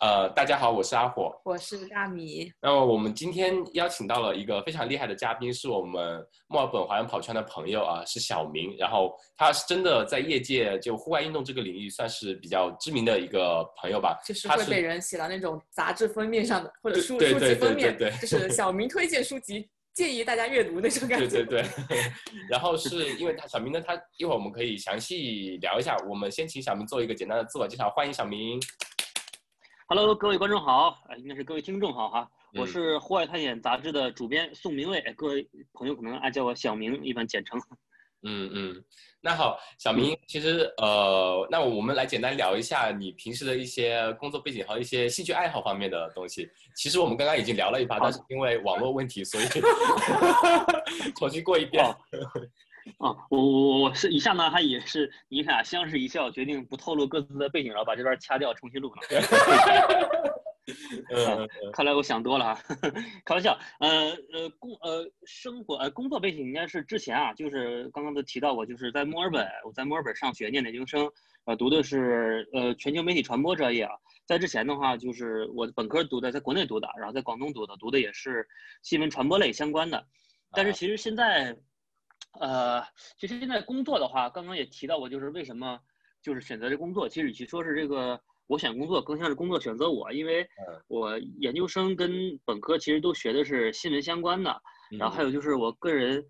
[0.00, 2.52] 呃，大家好，我是阿火，我是大米。
[2.62, 8.76] 那么我们今天邀请到了一个非常厉害的嘉宾，是我们墨尔本华人跑圈的朋友啊，是小明。
[8.78, 14.16] 然后他是真的在业界就户外运动这个领域算是比较知名的一个朋友吧。
[14.24, 21.26] 就是会被人写到那种杂志封面上的，或者书书籍封面，对对对对就是小明推荐书籍，建议大家阅读那种感觉。
[21.26, 21.98] 对对对。
[22.48, 25.96] 然后是因为他小明呢，他一会儿我们可以详细聊一下。
[26.08, 28.60] 我们先请小明做一个简单的自我介绍，欢迎小明。
[29.90, 37.58] Hello，各位观众好，呃，应该是各位听众好哈，我嗯是《户外探险》杂志的主编宋明卫，哎各位朋友可能爱叫我小明，一般简称。
[38.22, 38.84] 嗯嗯，
[39.22, 46.46] 那好，小明，其实呃，那我们来简单聊一下你平时的一些工作背景和一些兴趣爱好方面的东西。
[46.76, 49.44] 其实我们刚刚已经聊了一把，但是因为网络问题，所以
[51.16, 51.82] 重新过一遍。
[52.98, 59.02] 啊，我我我是以下呢，还也是你俩相视一笑，决定不透露各自的背景，然后把这段掐掉，重新录呢。
[61.14, 62.58] 嗯，看来我想多了啊，
[63.24, 63.58] 开玩笑。
[63.80, 71.10] 呃呃，工呃生活呃工作背景应该是之前啊，就是刚刚都提到过，就是在墨尔本，我在墨尔本上学念研究生，
[71.46, 73.92] 呃读的是呃全球媒体传播专业啊。
[74.26, 78.46] 在之前的话，就是我本科读的，在国内读的，然后在广东读的，读的也是
[78.82, 80.06] 新闻传播类相关的。
[80.52, 81.56] 但是其实现在，
[82.40, 82.82] 呃，
[83.18, 85.78] 其实现在工作的话，刚刚也提到过，就是为什么
[86.22, 90.82] 就是选择这工作，其实与其说是这个我选工作，更像是工作选择我，因为嗯。
[90.88, 94.62] 我研究生跟本科其实都学的是新闻相关的，
[94.98, 96.24] 然后还有就是我个人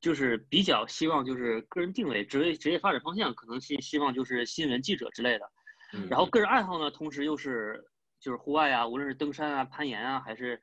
[0.00, 5.50] 就是比较希望就是个人定位职位职业发展方向，可能希希望就是新闻记者之类的。
[5.92, 6.08] 嗯。
[6.08, 7.84] 然后个人爱好呢，同时又是
[8.24, 10.58] 就是户外啊，无论是登山啊、攀岩啊，还是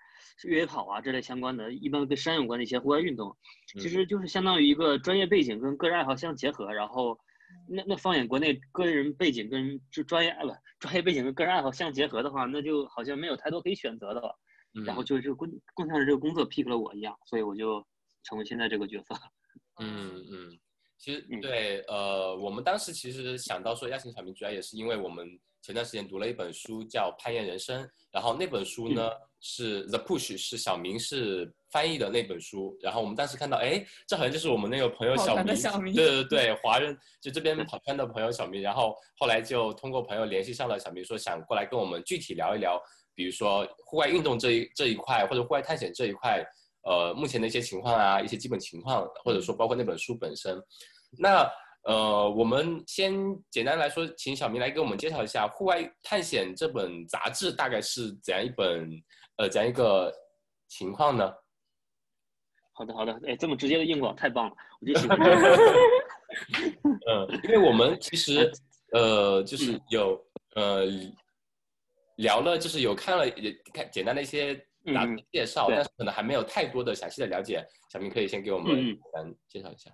[0.46, 3.38] 越野跑啊这类相关的，一般跟山有关的一些户外运动，
[3.80, 6.74] 其实就是相当于一个专业背景跟个人爱好相结合。
[6.74, 7.16] 然后，
[7.70, 10.42] 那那放眼国内个人背景跟就专业啊
[10.80, 14.40] 不专业背景跟个人爱好相结合的话，那就好像没有太多可以选择的了。
[14.74, 17.86] 嗯然后就这个工更像是这个工作 pick 了我一样，所以我就
[18.24, 19.14] 成为现在这个角色。
[19.80, 20.60] 嗯嗯，
[20.98, 25.28] 其实嗯对，呃，我们当时其实想到说邀请小明，主要也是因为我们
[25.62, 29.18] 前段时间读了一本书叫《攀岩人生》，然后那本书呢、嗯。
[29.44, 35.36] 是 The Push，是小明是翻译的那本书，然后我们当时看到，哎，这好像就是我们那个朋友小
[35.82, 42.80] 明对对对，华人就这边跑圈的朋友小明，然后后来就通过朋友联系上了小明，说想过来跟我们具体聊一聊，
[43.16, 46.46] 比如说户外运动这一这一块，或者户外探险这一块，
[46.84, 50.62] 呃，目前的一些情况啊，一些基本情况，或者说包括那本书本身。
[51.18, 51.52] 那
[51.84, 53.14] 呃，我们先
[53.50, 58.90] 简单来说，请小明来给我们介绍一下《户外探险》这本杂志大概是怎样一本
[59.38, 60.14] 呃怎样一个
[60.68, 61.34] 情况呢？
[62.74, 65.58] 好的好的，哎，这么直接的硬广太棒了，我就喜欢这个。
[67.10, 68.52] 嗯，因为我们其实
[68.94, 70.26] 呃就是嗯有
[70.56, 70.86] 呃
[72.18, 74.56] 聊了，就是有看了也看简单的一些
[74.94, 77.66] 杂志介绍，对但是可能还没有太多的详细的了解。
[77.92, 79.92] 小明可以先给我们简单介绍一下。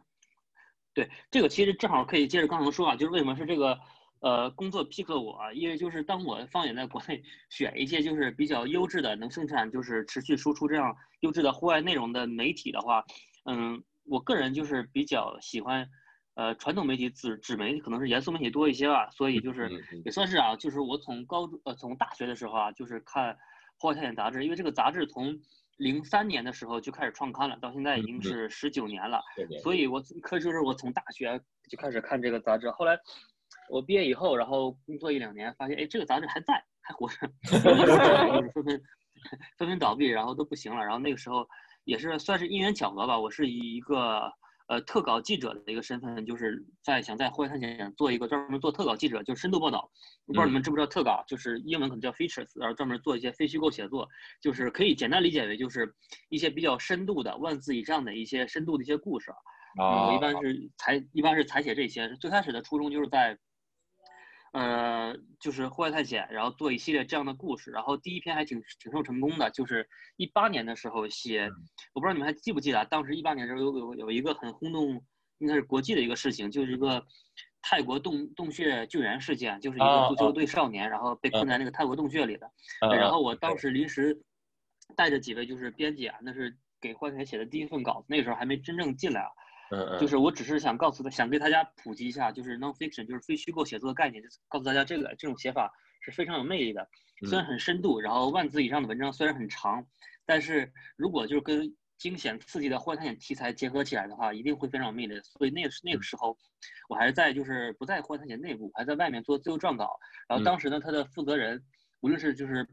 [0.98, 3.80] 对，这个其实正好可以接着刚才说啊，就是为什么是这个
[4.20, 7.22] 呃工作 pick 了我啊，因为就是当我放眼在国内
[7.52, 13.06] 选一些就是比较优质的能生产就是持续输出这样优质的户外内容的媒体的话，
[13.46, 15.88] 嗯，我个人就是比较喜欢
[16.34, 19.70] 呃传统媒体纸纸媒可能是严肃媒体多一些吧，所以就是
[20.04, 23.36] 也算是啊，就是我从高中呃从大学的时候啊，就是看
[23.78, 25.38] 《户外探险》杂志，因为这个杂志从
[25.78, 29.22] 零三年的时候就开始创刊了，到现在已经是十九年了。
[29.36, 29.58] 对对。
[29.60, 31.40] 所以我可就是我从大学
[31.70, 33.00] 就开始看这个杂志，后来
[33.70, 38.82] 我毕业以后，然后工作一两年，发现哎这个杂志还在，还活着， 就是纷纷
[39.58, 40.82] 纷纷倒闭，然后都不行了。
[40.84, 41.48] 然后那个时候
[41.84, 44.32] 也是算是因缘巧合吧，我是以一个
[44.68, 49.90] 呃特稿记者的一个身份，就是在想在户外探险做一个专门做特稿记者，就是深度报道。
[50.26, 54.08] 不知道你们知不知道特稿，就是英文可能叫 features，然后专门做一些非虚构写作，
[54.42, 55.94] 就是可以简单理解为就是
[56.30, 59.32] 一些比较深度的万字以上的一些深度的一些故事。
[59.32, 62.10] 啊我一般是采一般是采写这些。
[62.20, 63.38] 最开始的初衷就是在，
[64.58, 67.70] 呃，就是户外探险，然后做一系列这样的故事。
[67.70, 71.48] 然后第一篇还挺挺受成功的，就是一八年的时候写，
[71.94, 75.00] 我不知道你们还记不记得啊，当时一八年的时候有有有一个很轰动，
[75.38, 77.06] 应该是国际的一个事情，就是一个
[77.62, 82.52] 泰国洞洞穴救援事件，就是一啊个足球队少年，然后被困在那个泰国洞穴里的。
[82.82, 84.20] 呃然后我当时临时
[84.96, 89.30] 带着几位就是编辑啊，那是给户外探险写的第一份稿子，那个时候还没真正进来啊。
[89.72, 95.72] 嗯嗯，就是我只是想告诉他，想给大家普及一下，就是 nonfiction，就是非虚构写作的概念，就是告诉大家这个这种写法
[96.02, 96.88] 是非常有魅力的，
[97.28, 99.86] 虽然很深度，然后万字以上的文章虽然很长，
[100.26, 105.20] 但是如果就是跟惊险刺激的户外探险题材结合起来的话，一定会非常有魅力。
[105.24, 106.38] 所以那个时那个时候，
[106.88, 109.98] 我还是在就是不在户外探险内部，还在外面做自由撰稿。
[110.30, 111.64] 然后当时呢，他的负责人
[112.02, 112.68] 无论是就是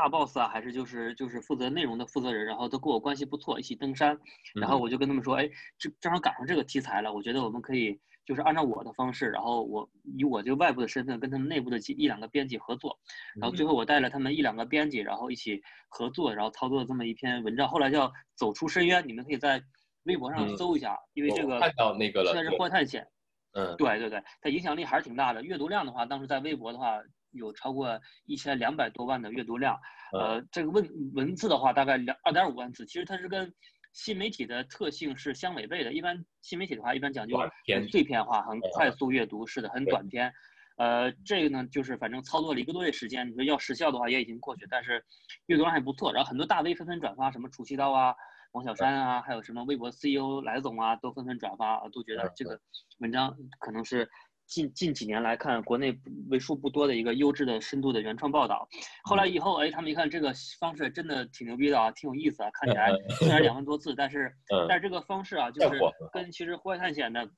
[0.00, 4.18] 大 boss 啊，还是就是就是负责内容的负责人，然后都跟我关系不错，一起登山。
[4.54, 5.46] 然后我就跟他们说，哎，
[5.78, 9.86] 这正好赶上这个题材了，我觉得我们可以就是按照我的方式，然后我
[10.16, 12.98] 以我这个外部的身份跟他们内部的几一两个编辑合作，
[13.38, 19.62] 然后最后我带了他们一两个编辑，然后一起合作，然后操作这么一篇文章，后来叫走出深渊，你们可以在
[20.04, 23.06] 微博上嗯搜一下，因为这个看到那个了现在是对户外探险。
[23.52, 25.42] 嗯对对对，它影响力还是挺大的。
[25.42, 27.02] 阅读量的话，当时在微博的话
[27.32, 29.74] 有超过一千两百多万的阅读量。
[30.12, 33.52] 嗯呃，这个文文字的话大概两二点五万字，其实它是跟
[33.92, 35.92] 新媒体的特性是相违背的。
[35.92, 40.32] 一般新媒体的话，一般讲究很碎片化，很嗯快速阅读，是的，很短篇。
[40.78, 45.04] 呃，这个呢，就是反正操作了一个多月时间，你说要时效的话也已经过去，但是
[45.46, 46.12] 阅读量还不错。
[46.12, 48.14] 然后很多大 V 纷纷转发，什么楚西刀啊、
[48.52, 52.58] 王小山啊，还有什么微博 CEO 来总啊，都纷纷转发，都觉得嗯这个
[52.98, 54.08] 文章可能是
[54.50, 55.96] 近近几年来看国内
[56.28, 58.68] 为数不多的一个优质的深度的原创报道。
[59.04, 65.80] 后来以后，哎，他们一看这个方式真的挺牛逼的啊，挺有意思啊，看起来虽然两 万多字，但是嗯但是这个方式啊，就是
[66.12, 67.30] 跟其实户外探险的。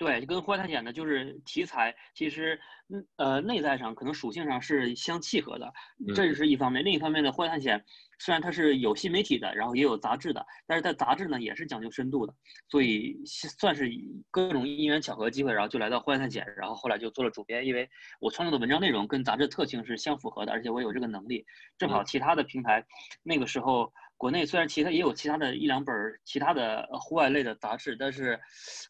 [0.00, 2.58] 对，跟户外探险的就是题材，其实，
[2.88, 5.70] 嗯呃，内在上可能属性上是相契合的，
[6.14, 6.82] 这是一方面。
[6.82, 7.84] 另一方面呢，户外探险
[8.18, 12.34] 虽然它是有新媒体的，然后也有杂志的，但是在杂志呢也是讲究深度的，
[12.70, 13.90] 所以算是
[14.30, 17.86] 各种因缘巧合机会，然后就来到户外探险，然后后来就做了主编，因为
[18.20, 21.44] 我创作的文章内容跟杂志特性是相符合的，而且我有这个能力。
[21.76, 22.82] 正好其他的平台
[23.22, 23.92] 那个时候。
[24.20, 25.94] 国内虽然其他也有其他的一两本
[26.26, 28.38] 其他的户外类的杂志，但是，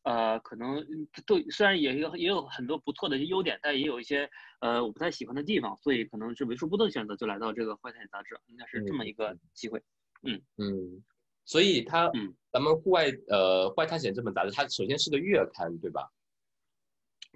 [0.03, 0.85] 呃，可能
[1.25, 4.29] 对虽然也有也有很多不错的优点，但也有一些
[4.59, 9.81] 呃我不太喜欢的地方，所以可能是为数不多的选择就来到这个户外探险杂志，应该是这么一个机会。
[10.25, 11.01] 嗯嗯，
[11.45, 16.11] 所以它嗯，咱们户外呃户外探险这本杂志，它首先是个月刊，对吧？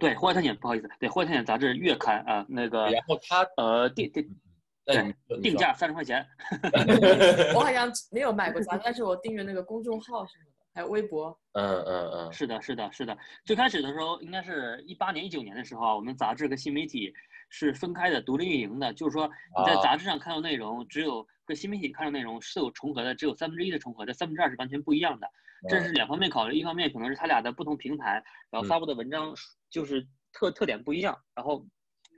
[0.01, 4.44] 对，户外探险不好意思，对户外探险杂志月刊啊、那个然后它呃定定哎
[4.85, 6.27] 对定价三十块钱，
[7.55, 11.37] 我好像没有买过杂志，但是我订阅那个公众号什么的，还有微博。
[11.53, 13.17] 嗯嗯嗯是的，是的，是的。
[13.45, 17.13] 最开始的时候，应该是一八年、一九年的时候啊，我们杂志跟新媒体
[17.49, 18.93] 是分开的、独立运营的。
[18.93, 25.27] 就是说，你在啊杂志上看到内容，只有跟新媒体看到内容是有重合的，只有三分之一的重合，这三分之二是完全不一样的。
[25.67, 29.35] 这是两方面考虑，一方面可能是它俩的不同平台，然后发布的文章
[29.71, 31.65] 就是特特点不一样，然后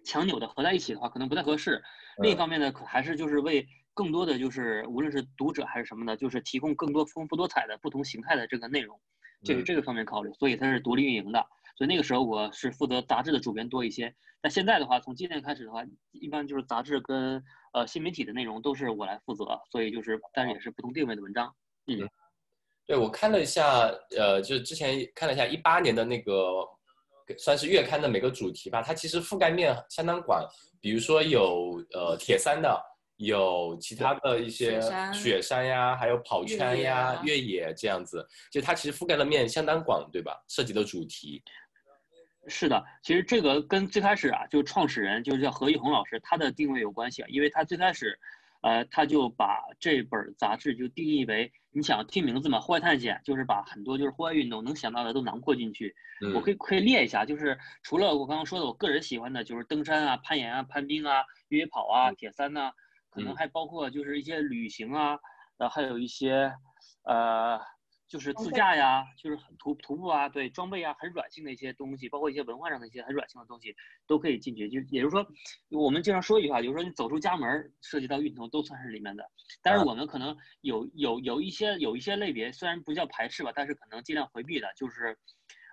[0.04, 1.80] 强扭的合在一起的话，可能不太合适。
[2.22, 8.98] 另一方面呢，可还是就是为更多的就是无论是读者还是什么的，就是提供更多丰富多彩的不同形态的这个内容，
[9.44, 11.46] 这是嗯这个方面考虑，所以它是独立运营的。
[11.76, 17.42] 所以那个时候我是负责杂志的主编多一些，但现在的话，从今年开始的话，一般就是杂志跟
[17.74, 21.54] 呃新媒体的内容都是我来负责，所以就是但是也是不同定位的文章。
[21.86, 22.08] 嗯
[22.86, 26.64] 对，我看了一下，呃，就是之前看了一下一八年的那个，
[27.38, 30.46] 算是月刊的每个主题吧，它其实覆盖面相当广，
[30.80, 32.80] 比如说有呃铁三的，
[33.16, 34.80] 有其他的一些
[35.12, 40.40] 雪山呀，还有跑圈呀、野啊越野这样子，就它其实覆盖的面相当广，对吧？
[40.48, 41.42] 涉及的主题，
[42.46, 48.16] 是的，其实这个跟最开始啊，就创始人就是叫何一红老师，他的定位有关系啊，因为他最开始，
[48.66, 55.94] 呃，他就把这本杂志就定义为，你想听名字嘛，户外探险，就是把很多就是户外运动能想到的都囊括进去。
[56.34, 62.72] 我可以，可以列一下，就是除了我刚刚说的我个人喜欢的，就是登山啊、攀岩啊、攀冰啊、越野跑啊、铁三呐、
[63.08, 63.36] 可能嗯。
[63.36, 65.16] 还包括就是一些旅行啊，
[65.58, 66.52] 然后还有一些，
[67.04, 67.60] 呃，
[68.16, 74.68] 就是自驾呀，就是很徒徒步啊，对装备啊，很软性的一些东西，包括一些文化上的一些很软性的东西都可以进去。
[74.70, 75.26] 就也就是说，
[75.68, 79.22] 我们经常说一句话，就是说你走出家门，涉及到运动都算是里面的。
[79.62, 85.18] 但是啊我们可能有有有一些有一些类别，虽然不叫排斥吧，但是可能尽量回避的，就是，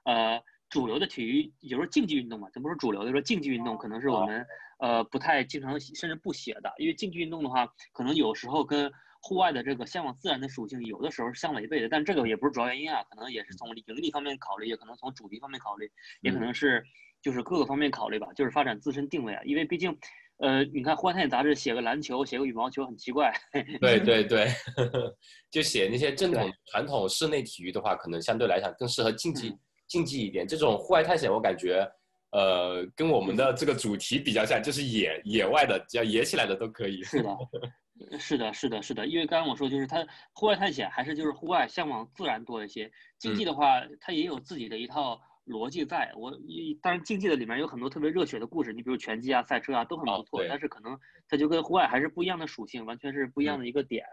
[0.03, 4.45] 呃，主流的体育，也就是竞技运动嘛，咱不说主流的，说竞技运动可能是我们
[4.79, 8.91] 呃不太经常甚至不写的，因为竞技运动的话，可能有时候跟
[9.23, 15.89] 户外的这个向往自然的属性，有的时候是相违背的，但这个也不是主要原因啊，可能也是从盈利方面考虑，也可能从主题方面考虑，
[16.21, 16.83] 也可能是
[17.23, 19.97] 就是各个方面考虑吧，就是发展自身定位啊，因为毕竟。
[20.37, 23.31] 呃，你看《户外探险》杂志写个篮球，写个羽毛球很奇怪，
[23.79, 24.47] 对对 对，
[25.49, 30.45] 就写那些正统传统室内体育的话，可能相对来讲更适合竞技嗯竞技一点。
[30.45, 31.87] 这种户外探险，我感觉。
[32.31, 37.03] 呃，跟我们的这个主题比较像，就是野野外的，只要野起来的都可以。
[37.03, 37.29] 是的，
[38.19, 46.11] 是的，是的，是的，因为刚刚我说就是它户外探险还是就是户外向往自然多一些，竞技的话它也有自己的一套逻辑在。
[46.15, 50.59] 我一当然竞技的里面有很多特别热血的故事，你比如拳击啊、赛车啊都很不错，哦但。
[50.59, 50.97] 是可能
[51.27, 54.03] 它就跟户外还是不一样的属性，完全是不一样的一个点。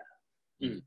[0.61, 0.83] 嗯。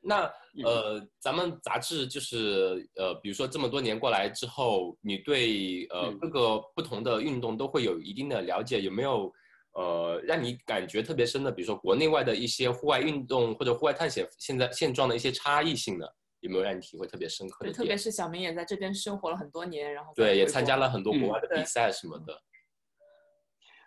[0.00, 0.64] 那嗯。
[0.64, 6.18] 呃，咱们杂志就是呃，比如说这么多年过来之后，你对呃嗯。
[6.18, 9.32] 各个不同的运动都会有一定的了解，有没有
[9.76, 16.14] 呃，让你感觉特别深的，比如说国内外的一些户外运动或者户外探险现在现状的一些差异性的？
[16.40, 17.72] 有没有让你体会特别深刻的？
[17.72, 22.42] 特别是小明也在这边生活了很多年，然后对，也参加了很多国嗯外的比赛什么的。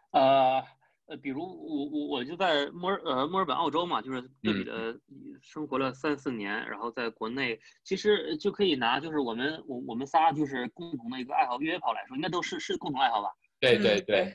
[0.13, 0.63] 呃
[1.05, 4.96] 呃，比如我我我就在墨尔呃墨尔本澳洲嘛，就是对比的
[5.41, 13.29] 生活了三四年，然后在国内其实就可以拿就是我们我我们仨就是共同的一个爱好越野跑来说，应该都是是共同爱好吧？
[13.60, 14.34] 对嗯对对，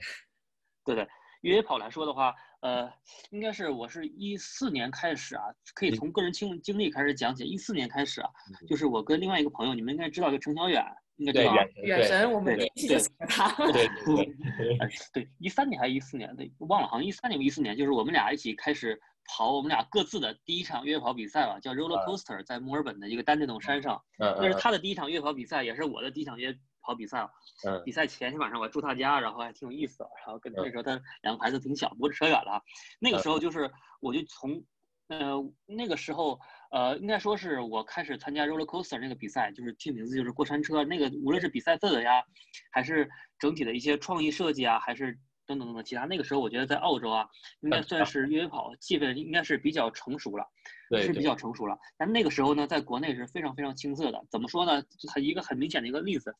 [0.85, 1.09] 对对，
[1.45, 2.91] 越野跑来说的话，呃，
[3.31, 7.45] 应该是我是一四年开始啊，可以嗯从个人经经历开始讲起。
[7.45, 10.83] 一四年开始啊，嗯就是我跟另外一个朋友，你们应该知道，就程小远，
[11.17, 11.57] 应该知对道啊。
[11.83, 13.73] 远远神，我们对一起就对喜欢他。
[13.73, 14.25] 对对
[14.57, 16.35] 对，哎，对，一三年还是一四年？
[16.35, 18.99] 对，忘了，好像一三年一四年，就是我们俩一起开始
[19.29, 24.03] 跑我们俩各自的第一场越野跑比赛吧，叫 Roller Coaster，在墨尔本的一个单电动山上。
[24.19, 27.31] 那是他的第一场越野跑比赛，也是我的第一场越野跑比赛了。
[27.67, 30.09] 嗯比赛前天晚上我住他家，然后还挺有意思的。
[30.25, 32.63] 然后跟嗯那时候他两个孩子挺小，不过扯远了啊。
[33.01, 34.63] 那个时候就是我就从
[35.09, 35.35] 呃
[35.67, 36.39] 那个时候
[36.71, 40.85] 呃应该说是我开始参加 roller coaster 那个比赛，就是听名字就是过山车。
[40.85, 42.23] 那个无论是比赛氛围啊，
[42.71, 47.29] 还是整体的一些创意设计啊，还是等等等等其他，那个时候我觉得在澳洲啊，
[47.61, 50.47] 应该算是越野跑气氛应该是比较成熟了。
[50.91, 51.77] 是比对对较成熟了。
[51.97, 54.25] 但那个时候呢，在国内是非常非常青涩的。
[54.31, 54.81] 怎么说呢？
[54.83, 56.33] 就它一个很明显的一个例子，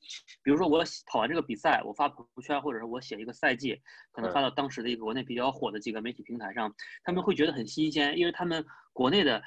[0.45, 3.81] 比如说我跑完这个比赛，我发朋友圈，或者是我写一个赛季，
[4.13, 9.43] 可能发到当时的一个国内比较火的几个媒体平台上，他们会觉得很新鲜，因为他们国内的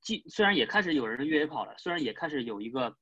[0.00, 2.96] 既虽然也开始有人越野跑了，虽然也开始有一个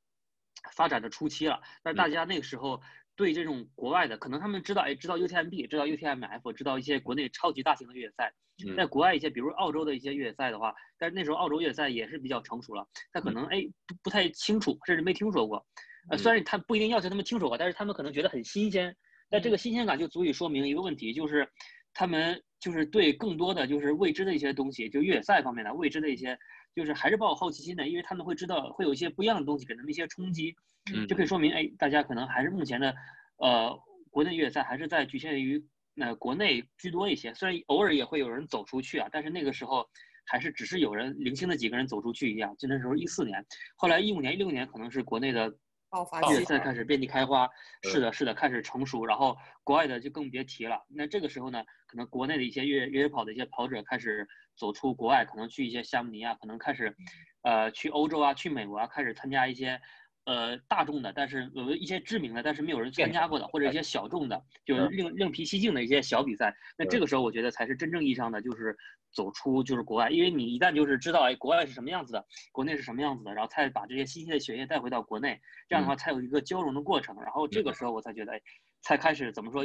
[0.72, 2.80] 发展的初期了，但是大家那个时候。
[3.16, 8.32] 对这种国外的，可能他们知道，哎，知道 UTMB，知道 UTMF，知道一些国内超级大型的越野赛，
[8.66, 8.76] 嗯。
[8.76, 15.66] 在国外一些，比如澳洲的一些越野赛的话，但是那时候澳洲越野赛也是比较成熟了，他可能哎不不太清楚，甚至没听说过。
[16.10, 18.94] 呃，虽然他不一定要求他们听说过，但是他们可能觉得很新鲜。
[19.28, 21.48] 但这个新鲜感就足以说明一个问题，就是
[21.92, 26.38] 他们就是对更多的就是未知的一些东西，就越野赛方面的未知的一些，
[26.76, 30.54] 就是还是抱有好奇心的，因为他们会知道会有一些不一样的东西给他们一些冲击。
[30.94, 32.94] 嗯就可以说明，哎，大家可能还是目前的，
[33.38, 33.76] 呃，
[34.10, 35.66] 国内越野赛还是在局限于
[36.00, 39.88] 呃国内居多一些，虽然偶尔也会有人走出去啊，但是那个时候
[40.26, 42.54] 还是只是有人零星的几个人走出去一样。
[42.56, 45.52] 就那时候一四年，后来一五年、一六年可能是国内的
[45.90, 50.84] 爆发爆越野赛开始遍地开花，嗯是的，是的，开始成熟，然后国外的就更别提了。
[50.88, 56.96] 那这个时候呢，可能国内的一些越越野跑的一些跑者开始走出国外，可能去一些夏慕尼亚，可能开始，
[57.42, 59.80] 呃，去欧洲啊，去美国啊，开始参加一些。
[60.28, 66.52] 呃，大众的，但是有一些知名的，但是没有人参加过的，或者一些小众的，就是嗯另另辟蹊径的一些小比赛。
[66.76, 68.76] 那这个时候，我觉得才是真正意义上的，就是
[69.12, 77.14] 走出就是国外，因为你一旦就是知道，哎，国外是什么样子的，国内是什么样子的，然后再把这些新鲜的血液带回到国内，这样的话才有一个交融的过程。
[77.22, 78.40] 然后这个时候我才觉得，哎，
[78.82, 79.64] 才开始怎么说，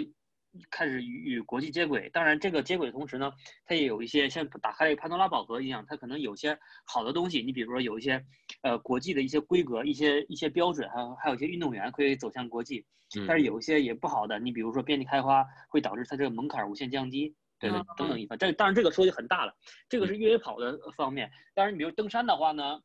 [0.70, 2.10] 开始与与国际接轨。
[2.10, 3.32] 当然，这个接轨的同时呢，
[3.66, 7.42] 它也有一些像打开了一个潘多拉宝盒一样，它可能有些好的东西。
[7.42, 8.24] 你比如说有一些
[8.62, 12.80] 呃国际的一些规格、一些一些标准，还有还有一些运动员可以走向国际。
[13.16, 18.40] 嗯但是有一些也不好的，你比如说遍地开花，会导致它这个门槛无限降低，对对嗯，等等一番。
[18.40, 19.54] 这当然这个说就很大了，
[19.90, 21.30] 这个是越野跑的方面。
[21.54, 22.82] 当然，你比如登山的话呢，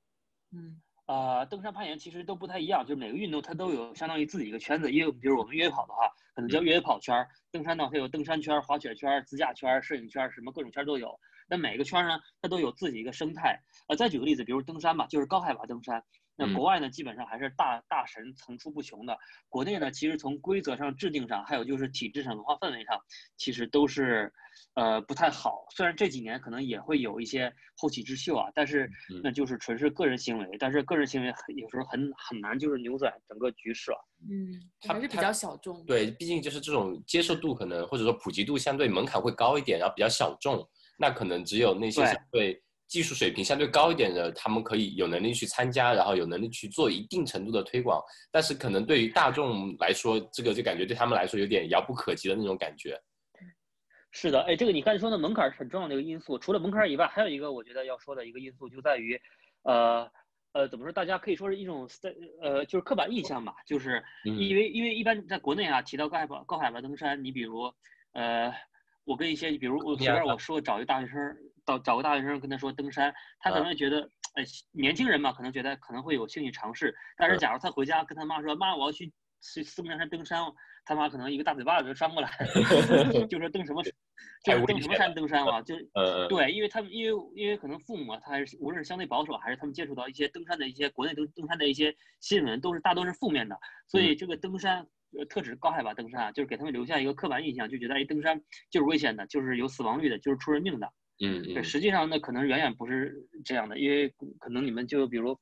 [0.50, 4.90] 嗯呃，登山攀岩其实都不太一样，就是每个运动它都有相当于自己一个圈子。
[4.90, 11.18] 因为比如我们越野跑的话，可能叫越野跑圈儿；登山的话，它有登山圈儿、滑雪圈儿、自驾圈儿、摄影圈儿，什么各种圈儿都有。
[11.48, 13.56] 那每个圈儿呢，它都有自己一个生态。
[13.86, 16.02] 呃，再举个例子，比如登山吧，就是高海拔登山。
[16.36, 19.16] 那嗯国外呢，基本上还是大大神层出不穷的。
[19.48, 23.00] 国内呢，其实从规则上、制定上，还有就是体制上、文化氛围上，
[23.36, 24.32] 其实都是，
[24.74, 25.66] 呃，不太好。
[25.74, 30.56] 虽然这几年可能也会有一些后起之秀啊，但是嗯那就是纯是个人行为。
[30.58, 33.98] 但是个人行为很有时候很很难就是扭转整个局势啊。
[34.30, 35.84] 嗯，还是比较小众。
[35.86, 48.00] 对，毕竟就是这种接受度可能或者说普及度相对门槛会高一点，然后比较小众，那可能只有那些对技术水平相对高一点的，他们可以有能力去参加，然后有能力去做一定程度的推广。
[48.30, 53.00] 但是可能对于大众来说，这个就感觉对他们来说有点遥不可及的那种感觉。
[54.12, 56.38] 是的，哎，这个你刚才说的门槛是很重要的一个因素。
[56.38, 59.20] 除了门槛以外，还有一个我觉得要说的一个因素就在于，
[59.64, 60.08] 呃
[60.52, 60.92] 呃，怎么说？
[60.92, 61.86] 大家可以说是一种
[62.40, 67.70] 呃，就是刻板印象吧，就是嗯因为因为一般在国内啊，提到高海拔高海拔登山，你比如
[68.12, 68.50] 呃，
[69.04, 71.36] 我跟一些比如我随便我说找一个大学生，
[71.66, 76.94] 找找个大学生跟他说登山，他可能觉得，哎，年轻人嘛，可能觉得可能会有兴趣尝试。
[77.16, 80.40] 但是假如他回家跟他妈说，妈，我要去去四姑娘山登山，
[80.84, 82.30] 他妈可能一个大嘴巴子就扇过来，
[83.28, 83.90] 就说登什么，就
[84.56, 85.74] 是登什么山登山嘛，就。
[85.94, 93.58] 呃，对，因为他们因为因为可能父母啊，他还是无论是相对保守，还是他们接触到一些登山的一些国内登登山的一些新闻，都是大多是负面的，
[93.88, 94.86] 所以这个登山
[95.18, 100.92] 呃特指高海拔登山啊，就是给他们留下一个刻板印象，就觉得哎登山就是危险的，就是有死亡率的，就是出人命的。
[101.18, 104.08] 对，嗯嗯实际上呢，可能远远不是这样的，因为
[104.38, 105.38] 可能你们就比如，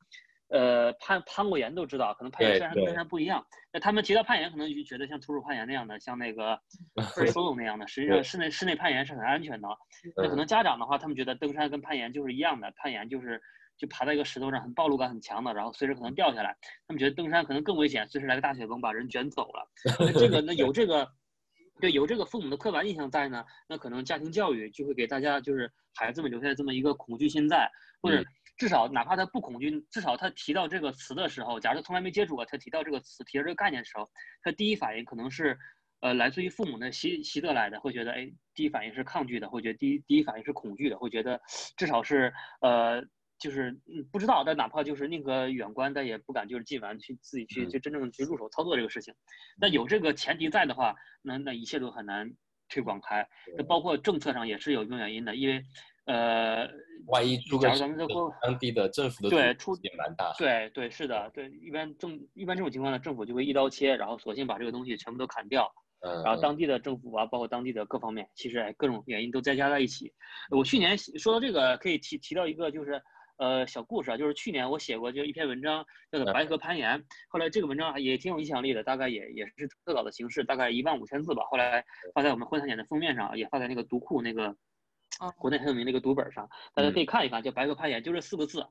[0.49, 6.61] 呃，攀攀过岩都知道，可能攀岩对虽然跟登山不一样，那他们提到攀岩，可能就觉得像徒手攀岩那样的，像那个
[7.16, 9.69] 像 solo 那样的，实际上室内室内攀岩是很安全的。
[10.16, 13.43] 那可嗯能家长的话，他们觉得登山跟攀岩就是一样的，攀岩就是
[13.76, 16.57] 就爬在一个石头上，很暴露感很强的，然后随时可能掉下来。
[16.87, 19.69] 他们觉得登山可能更危险，随时来个大雪崩把人卷走了。
[19.99, 21.11] 那这个那有这个。
[21.81, 28.25] 对，有这个父母的刻板印象在呢，那可能家庭教育就会给大家就是孩子们留下这么一个恐惧心在，或者嗯
[28.57, 34.09] 至少哪怕他不恐惧，至少他提到这个词的时候，假如他从来没接触过，他提到这个词，提到这个概念的时候，
[34.43, 35.59] 他第一反应可能是，
[36.00, 41.40] 呃，来自于父母的习习得来的，会觉得，哎，第一反应是抗拒的，会觉得第一第一反应是恐惧的，会觉得
[41.76, 43.04] 至少是呃。
[43.38, 49.14] 就是嗯不知道，但哪怕就是宁可远观，但也不敢就是近完去自己去去真正去入手操作这个事情。
[49.61, 52.33] 那有这个前提在的话，那那一切都很难
[52.69, 53.29] 推广开。
[53.57, 55.62] 那包括政策上也是有一定原因的，因为
[56.07, 56.69] 呃，
[57.07, 60.33] 万一出个假如咱们在国当地的政府的对出也蛮大。
[60.38, 65.71] 对对是的，对一般政一般这种情况呢，政府就会一刀切，然后索性把这个东西全部都砍掉。
[66.00, 70.12] 嗯，然后当地的政府啊，包括当地的各方面，其实哎各种原因都再加在一起。
[70.50, 73.03] 我去年说到这个，可以提提到一个就是
[73.37, 76.99] 呃小故事啊，就是去年我写过就一篇文章叫做《白河攀岩》，
[77.29, 81.45] 后来这个文章也挺有影响力的，大概也也是特稿的形式，大概一万五千字吧。
[81.50, 84.49] 后来发在我们婚探险的封面上，也发在那个读库那个
[85.21, 88.67] 哦国内很有名的一个读本上，大家可以看一看，叫《白河攀岩》，就这四个字。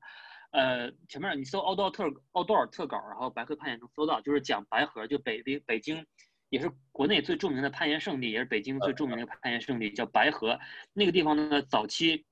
[0.51, 2.03] 呃，前面你搜 outdoor 特
[2.33, 6.05] outdoor 特稿，然后白河攀岩能搜到，就是讲白河，就北北北京，
[6.49, 10.59] 也是国内最著名的攀岩圣地，也是北京最著名的一个攀岩圣地，叫白河。
[10.93, 12.23] 那个地方呢，早期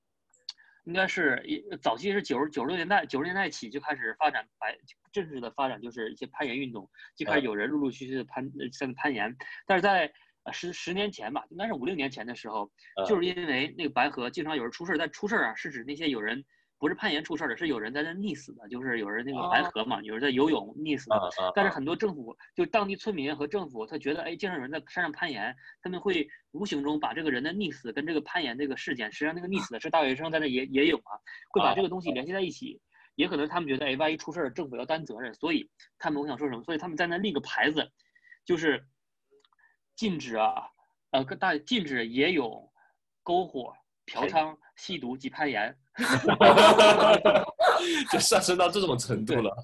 [0.84, 4.76] 应该是一早期是九十九十年代九十年代起就开始发展白
[5.12, 9.36] 正式的发展，就是一些攀岩运动，就开始有人陆陆续续的攀呃在攀岩，
[9.66, 10.12] 但是在
[10.44, 16.44] 呃十十年前吧，应该是五六年前的时候，嗯就是因为那个白河经常有人出事儿，但出事儿啊是指那些有人
[16.82, 21.52] 不是攀岩出事儿的，是有人在那溺死的，就是有人那个白河嘛，有人在游泳溺死的。
[21.54, 31.14] 但是很多政府，就当地村民和政府，他觉得，哎，经常有人在山上攀岩，他们会无形中把这个人的溺死跟这个攀岩这个事件，实际上那个溺死的是大学生在那野野泳啊，
[31.52, 32.80] 会把这个东西联系在一起。
[33.14, 36.64] 也可能他们觉得，哎，万一出事儿，政府要担责任，所以他们我想说什么？
[36.64, 37.92] 所以他们在那立个牌子，
[38.44, 38.88] 就是
[39.94, 40.66] 禁止啊，
[41.12, 42.72] 呃，跟大禁止野泳、
[43.22, 43.72] 篝火、
[44.06, 45.76] 嫖娼、吸毒及攀岩。
[48.10, 49.54] 就上升到这种程度了。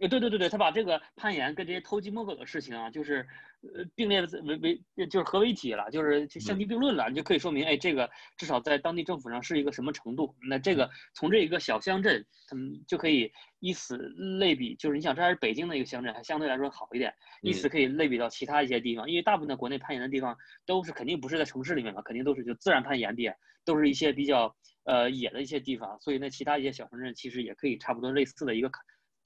[0.00, 3.26] 呃，对对对对，他把这个攀岩跟这些偷鸡摸狗的事情啊，就是
[3.62, 10.34] 呃并列为为就是合为一体了，就是就相提并论了，你就可以说明，哎，这个至少在当地政府上是一个什么程度？
[10.48, 13.96] 那这个从这一个小乡镇，他们就可以以此
[14.38, 23.32] 类比，就是你想这还是北京的一个乡镇，还相对来说好一点，以此可以类比到其他一些地方，因为大部分的国内攀岩的地方都是肯定不是在城市里面嘛，肯定都是就自然攀岩地，
[23.64, 24.54] 都是一些比较
[24.84, 28.70] 呃野的一些地方，所以那其他一些小城镇其实也可以差不多类似的一个。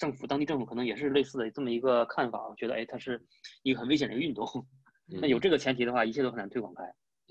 [0.00, 3.22] 政府当地政府可能也是类似的这么一个看法，我觉得哎，它是
[3.62, 4.46] 一个很危险的一个运动。
[5.06, 6.82] 那有这个前提的话，一切都很难推广开。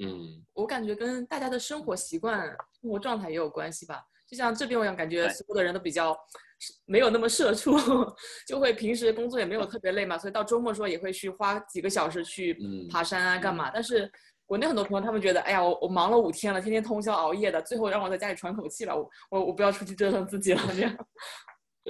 [0.02, 2.48] 嗯我感觉跟大家的生活习惯、
[2.80, 4.02] 生活状态也有关系吧。
[4.28, 6.16] 就像这边，我想感觉所有的人都比较
[6.86, 7.72] 没有那么社畜，
[8.48, 13.72] 就会平时工作也没有特别累嘛，所以到周末的时候也会去花几个小时去嗯爬山啊，干嘛？
[13.74, 14.10] 但是
[14.46, 20.96] 国内很多朋友他们觉得，哎呀，我我忙了五天了，天天通宵熬夜的，最后让我在家里喘口气吧，我我我不要出去折腾自己了，这样。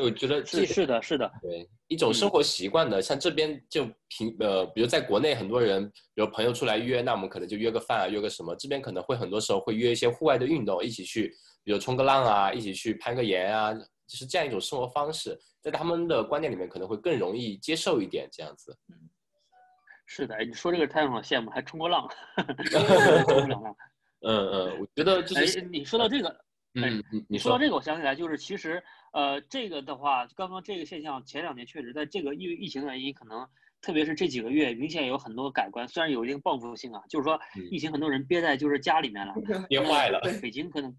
[0.02, 8.56] 我觉得是是的，是的，对一种生活习惯的，像这边就平呃，比如在国内很多人，比如朋友出来约，那我们可能就约个饭啊，约个什么。
[8.56, 11.34] 这边可能会很多时候会约一些户外的运动，一起去，
[11.64, 18.78] 比如冲个浪啊，一起去攀个岩啊，就是这样一种生活方式，在他们的观念里面可能会更容易接受一点这样子。
[20.06, 20.36] 是的。
[20.36, 22.08] 哎你说这个太让我羡慕，还冲过浪，
[22.72, 23.76] 冲过两浪。
[24.22, 26.40] 嗯嗯，我觉得就哎是，你说到这个，
[26.84, 27.52] 嗯，你你说说。
[27.54, 33.48] 到，这个，我想起来，就是其实，呃，这个的话，刚刚这个现象，前两年确实在这个疫疫情的原因，可能
[33.82, 37.68] 特别是这几个月，明显有很多改观，虽然有一定报复性啊，就是说嗯。
[37.72, 39.34] 疫情很多人憋在就是家里面了，
[39.68, 40.96] 憋坏了，北京可能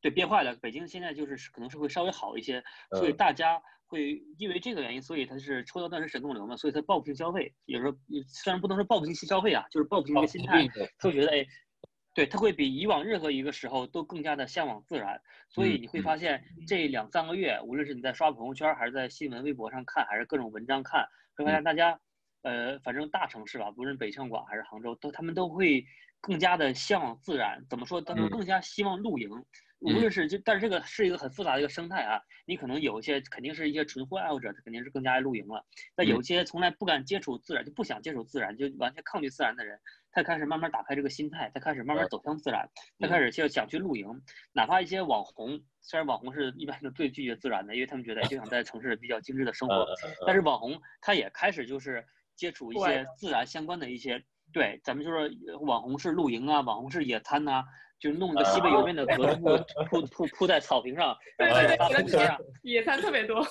[0.00, 2.62] 对憋坏了，北京现在就是可能是会稍微好一些，
[2.98, 3.16] 所以嗯。
[3.16, 7.96] 大家会因为这个原因，所以它是抽到断食神动流嘛，所以它报复性消费，有时候
[8.28, 10.66] 虽然不能说报复性消费啊，就是报复性的心态，
[11.00, 11.44] 会觉得哎，
[12.14, 22.00] 对他会比以往任何一个时候都更加的向往自然，所以嗯你会发现这两三个月，无论是你在刷朋友圈，还是在新闻微博上看，还是各种文章看，会发现大家。
[22.42, 25.84] 呃，反正大城市吧，无论北上广还是杭州，都他们都会
[26.22, 27.62] 更加的向往自然。
[27.68, 28.00] 怎么说？
[28.00, 29.28] 他们嗯更加希望露营。
[29.80, 32.18] 无论是就，但是这个是一个很复杂的一个生态啊。
[32.46, 35.62] 你可能有一些肯定是一些纯户外爱好者，他肯定是更加爱露营了。
[35.94, 39.78] 但有嗯些从来不敢接触自然，就不想接触自然，就完全抗拒自然的人，
[40.12, 42.68] 他开始慢慢打开这个心态，他开始慢慢嗯走向自然，
[42.98, 44.06] 他嗯开始就想去露营。
[44.52, 57.62] 哪怕一些网红，虽然网红是一般都最拒绝自然的，因为他们觉得哎就想在城市比较精致的生活，嗯但是网红他也开始就是接触一些自然相关的一些，对，咱们就说呃网红是露营啊，网红是野餐呐、
[57.98, 59.56] 就弄一个西北莜面的格子布
[60.00, 62.28] 铺铺铺在草坪上，然后对对对。
[62.62, 63.46] 野餐特别多。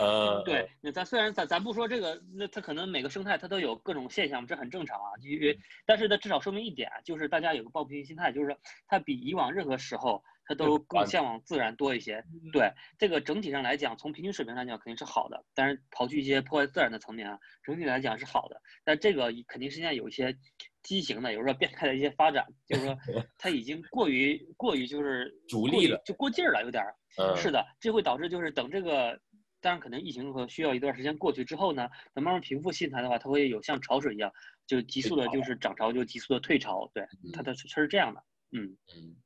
[0.00, 5.12] 呃，对，那咱虽然咱咱不说这个，那它可能每个生态它都有各种现象，这很正常啊。
[5.20, 12.24] 因为但是它至少说明一点，就是大家有个抱平心态，就是它比以往任何时候它都更向往自然多一些。
[12.52, 18.60] 对这个整体上来讲，从平均水平来讲肯定是好的，但是刨去一些破坏自然的层面啊，整体来讲是好的。
[18.84, 20.34] 但这个肯定是现在有一些
[20.82, 22.96] 畸形的，有时候变态的一些发展，就是说
[23.36, 26.96] 它已经过于过于就是过于逐利了就过劲儿了，有点儿。
[27.18, 29.20] 嗯是的，这会导致就是等这个，
[29.62, 34.30] 当然可能疫情和需要一段时间过去之后呢，等慢慢平复心态的话，它会有像潮水一样，
[34.66, 36.90] 就急速的就是涨潮，就急速的退潮。
[36.92, 38.22] 对，它的它是这样的。
[38.50, 39.16] 嗯嗯，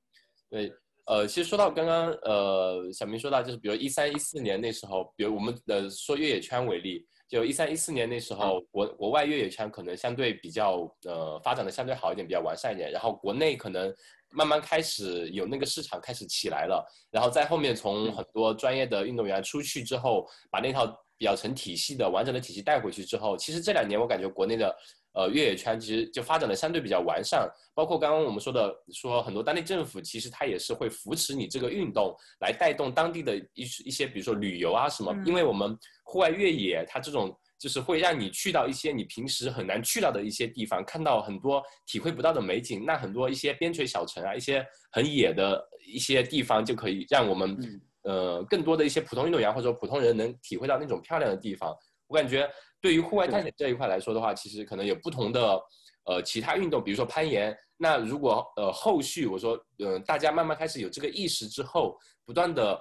[0.51, 0.72] 对，
[1.06, 13.94] 呃，其实说到刚刚，呃，小明说到就是，比如一三一四年那时候，比如我们呃说越野圈为例，就一三一四年那时候，国国外越野圈可能相对比较呃发展的相对好一点，比较完善一点，然后国内可能
[14.32, 24.76] 慢慢开始有那个市场开始起来了，然后在后面从嗯很多专业的运动员出去之后，把那套比较成体系的完整的体系带回去之后，其实这两年我感觉国内的。
[25.16, 35.74] 呃，越野圈其实就发展的相对比较完善，包括刚刚我们说的，说很多当地政府其实它也是会扶持你这个运动，来带动当地的一一些，比如说旅游啊什么，嗯因为我们
[36.05, 42.85] 户外越野它这种就是会让你去到一些你平时很难去到的一些地方，看到很多体会不到的美景。
[42.85, 51.74] 那很多一些边陲小城啊，一些很野的一些地方，就可以让我们嗯呃更多的一些普通运动员或者普通人能体会到那种漂亮的地方。
[52.08, 52.48] 我感觉
[52.80, 55.60] 对于户外探险这一块来说的话，其实可能有不同的
[56.04, 57.56] 呃其他运动，比如说攀岩。
[57.78, 62.80] 那如果呃后续我说呃大家慢慢开始有这个意识之后，不断的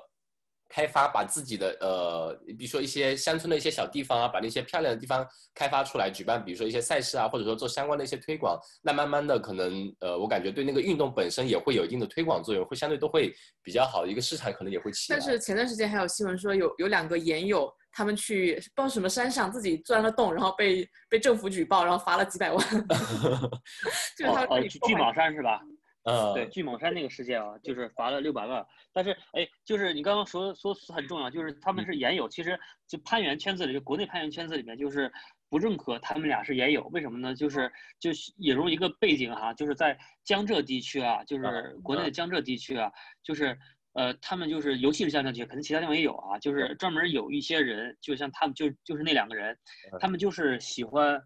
[0.69, 15.19] 开发，把自己的呃比如说一些乡村的一些小地方啊，把那些漂亮的地方开发出来，举办比如说一些赛事啊，或者说做相关的一些推广，那慢慢的可能呃我感觉对那个运动本身也会有一定的推广作用，会相对都会比较好的，一个市场可能也会起来。
[15.19, 22.59] 但是前段时间还有新闻说有有两个研友，他们去不知道什么山上自己钻了洞，然后被被政府举报，然后罚了几百万。
[24.17, 25.61] 就是他哦巨巨蟒山是吧？
[26.03, 28.63] 呃对，巨蟒山那个事件啊，就是罚了六百万。
[28.93, 32.29] 但是，哎，就是你刚刚说说词很重要，就是他们是研友。
[32.29, 35.11] 其实，就攀岩圈子里，就国内攀岩圈子里面，就是
[35.49, 36.87] 不认可他们俩是研友。
[36.93, 37.33] 为什么呢？
[37.33, 42.91] 就是就是引入一个背景哈，就是在江浙地区啊，就是国内的江浙地区啊，
[43.23, 43.57] 就是
[43.95, 49.57] 呃，他们就是尤其是江浙地区，可能其他地方也有啊，就是专门有一些人，就像他们就就是那两个人，
[49.99, 51.21] 他们就是喜欢，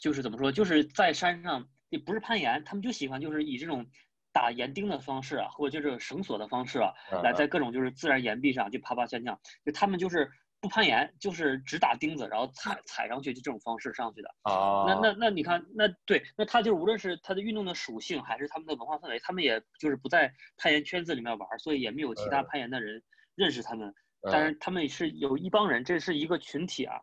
[0.00, 1.68] 就是怎么说，就是在山上。
[1.90, 3.86] 也不是攀岩，他们就喜欢就是以这种
[4.32, 9.38] 打岩钉的方式啊，或者就是绳索的方式啊，来在各种就是自然岩壁上就爬爬下降。
[9.64, 10.28] 就他们就是
[10.64, 14.34] 不攀岩，就是只打钉子，然后踩踩上去，就这种方式上去的。
[14.44, 23.02] 啊，那那那你看，那对，那他就是无论是他的运动的属性，还是他们的文化氛围，他们也就是不在攀岩圈子里面玩，所以也没有其他攀岩的人
[23.34, 23.94] 认识他们。
[24.32, 26.96] 但是他们是有一帮人，这是一个群体啊。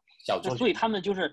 [0.57, 1.31] 所以他们就是。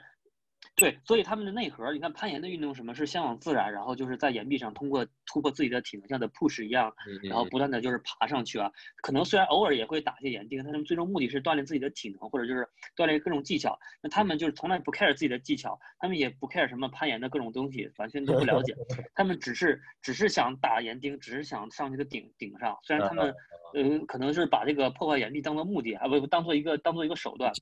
[0.78, 8.70] 对，所以他们的内核，你看攀岩的运动，什么是向往自然，然后就是在岩壁上通过突破自己的体能，像的 push 一样，然后不断的就是爬上去啊。
[9.02, 13.76] 可能虽然偶尔也会打些岩钉，但他们最终目的是锻炼自己的体能，或者就是锻炼各种技巧。
[14.00, 18.76] 那他们就是从来不 care 自己的技巧，他们也不 care 什么攀岩的各种东西，完全都不了解。
[19.16, 22.78] 他们只是只是想打岩钉，只是想上这个顶顶上。
[22.84, 23.34] 虽然他们
[23.74, 27.52] 呃可能是把这个破坏岩壁当做目的啊，不不当做一个当做一个手段。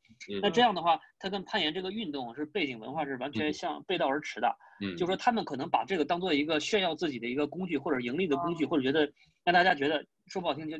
[0.40, 4.49] 那这样的话，它跟攀岩这个运动是背景文化是完全相背道而驰的。
[4.81, 9.11] 嗯，就说他们可能把这个当做一个炫耀自己的一个工具，或者盈利的工具，或者觉得
[9.45, 10.77] 让大家觉得说不好听就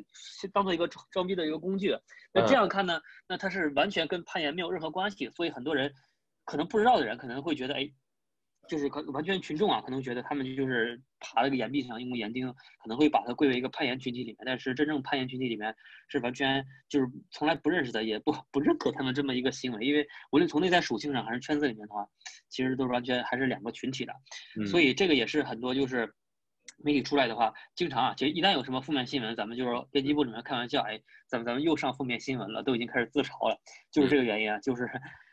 [0.53, 1.95] 当做一个装逼的一个工具。
[2.33, 5.29] 那这样看呢，那它是完全跟攀岩没有任何关系。
[5.35, 5.93] 所以很多人
[6.45, 7.89] 可能不知道的人可能会觉得，哎。
[8.67, 12.47] 就是可完全群众啊，可能觉得他们就是爬那个岩壁上用岩钉，
[12.81, 14.37] 可能会把它归为一个攀岩群体里面。
[14.45, 15.75] 但是真正攀岩群体里面
[16.09, 19.85] 是完全就是从来不认识的，也不不认可他们这么一个行为。
[19.85, 22.07] 因为无论从内在属性上还是圈子里面的话，
[22.49, 24.13] 其实都是完全还是两个群体的。
[24.59, 26.13] 嗯所以这个也是很多就是
[26.83, 33.59] 媒体出来的话，经常啊，其实一旦有什么负面新闻，咱们就是编辑部里面开玩笑，哎，咱们咱们又上负面新闻了，都已经开始自嘲了，
[33.91, 34.87] 就是这个原因啊，就是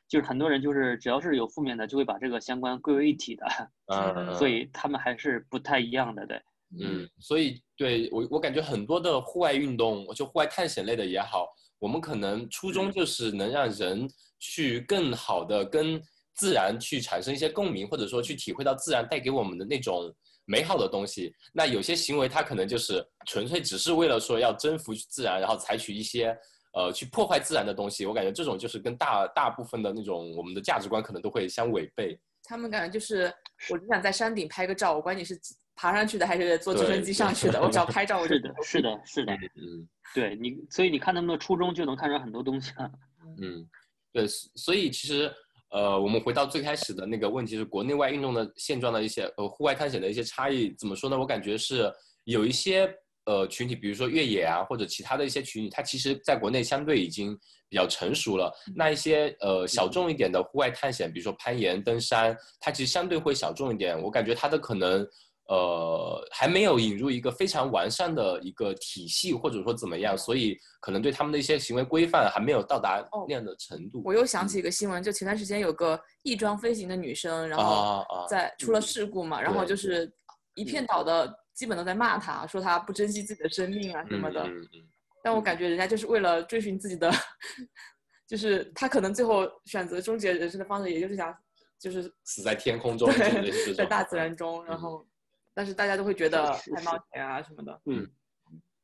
[0.09, 3.47] 就是很多人就是只要是有负面的，就会把这个相关归为一体的，
[3.93, 6.41] 嗯，所以他们还是不太一样的，对。
[6.81, 11.47] 嗯，所以对我我感觉很多的户外运动，就户外探险类的也好，
[11.79, 14.09] 我们可能初衷就是能让人
[14.41, 16.03] 去更好的跟
[16.35, 20.13] 自然去产生一些共鸣，或者说去体会到自然带给我们的那种
[20.47, 21.33] 美好的东西。
[21.53, 26.37] 那有些行为它可能就是纯粹只是为了说要征服自然，然后采取一些
[26.75, 28.05] 呃去破坏自然的东西。
[28.07, 32.19] 我感觉这种就是跟大大部分的那种我们的价值观可能都会相违背。
[32.43, 33.33] 他们感觉就是
[33.71, 35.39] 我只想在山顶拍个照，我管你是。
[35.77, 37.61] 爬上去的还是坐直升机上去的？
[37.61, 42.89] 我 只要拍照，我是的，是的，是的，嗯，对你，所以你看他们的初衷，就能看出很多东西了。
[43.43, 43.69] 嗯，
[44.13, 45.29] 对，所以其实，
[45.71, 51.19] 呃，我们回到最开始的那个问题，是国内外运动的现状的一些，呃，户外探险的一些差异，怎么说呢？
[51.19, 52.89] 我感觉是有一些
[53.27, 58.53] 呃群体，比如说越野啊，或者其他的一些群体，它其实在国内相对已经比较成熟了。
[58.75, 64.01] 那一些呃小众一点的户外探险，比如说攀岩、登山，它其实相对会小众一点。
[64.01, 65.07] 我感觉它的可能。
[65.47, 74.01] 呃，还没有引入一个非常完善的一个体系，或者说怎么样，所以可能对他们的一些行为规范还没有到达那样的程度。
[74.07, 80.11] 我又想起一个新闻，就前段时间有个翼装飞行的女生，然后在出了事故嘛，然后就是
[80.55, 84.47] 一片倒的基本都在骂他，说他不珍惜自己的生命啊什么的。
[85.23, 87.11] 但我感觉人家就是为了追寻自己的，
[88.29, 91.35] 就是他可能最后选择终结人生的方式，也就是想
[91.79, 93.11] 就是死在天空中，
[93.77, 95.07] 在大自然中，然后。
[95.57, 97.81] 但是大家都会觉得太冒险啊什么的。
[97.87, 98.05] 嗯，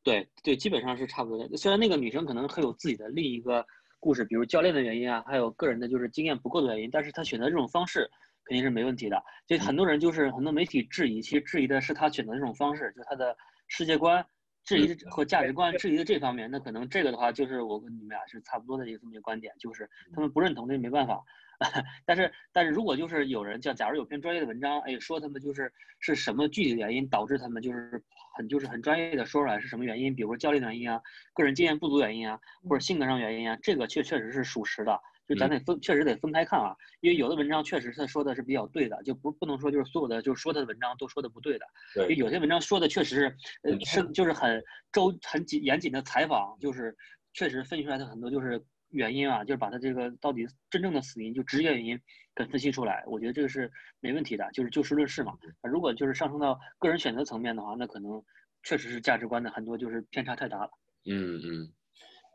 [0.05, 1.57] 对对，基本上是差不多的。
[1.57, 3.67] 虽然那个女生可能还有自己的另一个
[3.99, 8.09] 故事，比如教练的原因啊，还有个人的就是经验不够的原因，但是她选择这种方式
[8.45, 9.23] 肯定是没问题的。
[9.47, 13.37] 就很多人就是很多媒体质疑，其实质疑的是他选择这种方式，就他的
[13.69, 14.25] 世界观
[14.65, 16.51] 质疑和价值观质疑的这方面。
[16.51, 21.23] 那可能这个的话，就是我跟你们俩是差不多的一个这么一个观点，就是他们不认同，那没办法。
[22.07, 28.03] 但是，但是如果就是有人叫，假如有篇专业的文章，哎，说他们就是是什么具体的原因导致他们就是
[28.35, 31.03] 很就是很专业的说出来是什么原因，比如说教练原因啊，
[31.35, 34.99] 个人经验不足原因啊，或者性格上原因啊，这个确确实是属实的，
[35.35, 41.67] 就咱得分，确实得分开看啊，因为有的文章确实他说的是比较对的，就不不能说就是所有的就是说他的文章都说的不对的，
[42.03, 44.63] 因为有些文章说的确实是，呃，是就是很
[44.93, 46.97] 周很紧严谨的采访，就是
[47.33, 48.61] 确实分析出来的很多就是。
[48.93, 51.97] 原因啊，就是把他这个到底真正的死因，就直接原因
[52.35, 55.39] 给分析出来，我觉得这个是没问题的，就是就事论事嘛。
[55.63, 58.21] 如果就是上升到个人选择层面的话，那可能
[58.65, 60.71] 确实是价值观的很多就是偏差太大了。
[61.09, 61.73] 嗯嗯，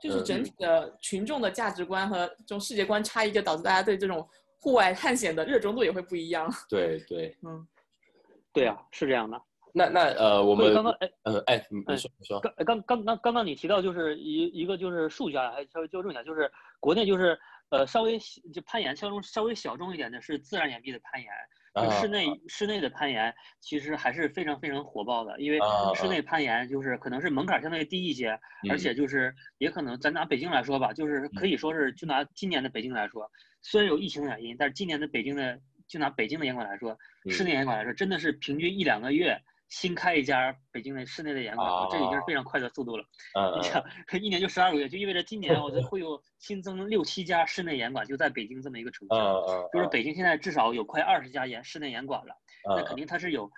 [0.02, 4.28] 就是整体的群众的价值观和这种世界观差异，就导致大家对这种
[4.62, 6.52] 户外探险的热衷度也会不一样。
[6.70, 7.68] 对对，嗯，
[8.54, 9.42] 对啊，是这样的。
[9.78, 17.38] 那那呃，我们刚刚哎，嗯哎，你说你说，刚刚刚刚刚刚你提到就是一一个就是数据啊，还稍微纠正一下，就是国内就是
[17.72, 18.18] 呃稍微
[18.54, 21.30] 就攀岩稍中稍微小众一点的是自然岩壁的攀岩，
[21.76, 25.60] 就室内室内的攀岩其实还是非常非常火爆的，因为
[25.96, 26.16] 室内。
[26.26, 33.30] 攀岩就是可能是门槛相对低一些，而且就是也可能咱拿北京来说吧，就是可以说是就拿今年的北京来说，
[33.62, 36.98] 虽然有疫情原因，但是今年的北京的就拿北京的严管来说，
[37.30, 39.40] 室内严管来说，真的是平均一两个月。
[39.70, 43.04] 新开一家北京的室内的严管，这已经是非常快的速度了。
[43.58, 43.84] 你想，
[44.22, 49.16] 一年就十二个月，就意味着今年我觉得 会有新增六七家室内严管，就在北京这么一个城市。
[49.74, 52.36] 就是北京现在至少有快二十家严室内严管了，
[52.76, 53.50] 那肯定它是有。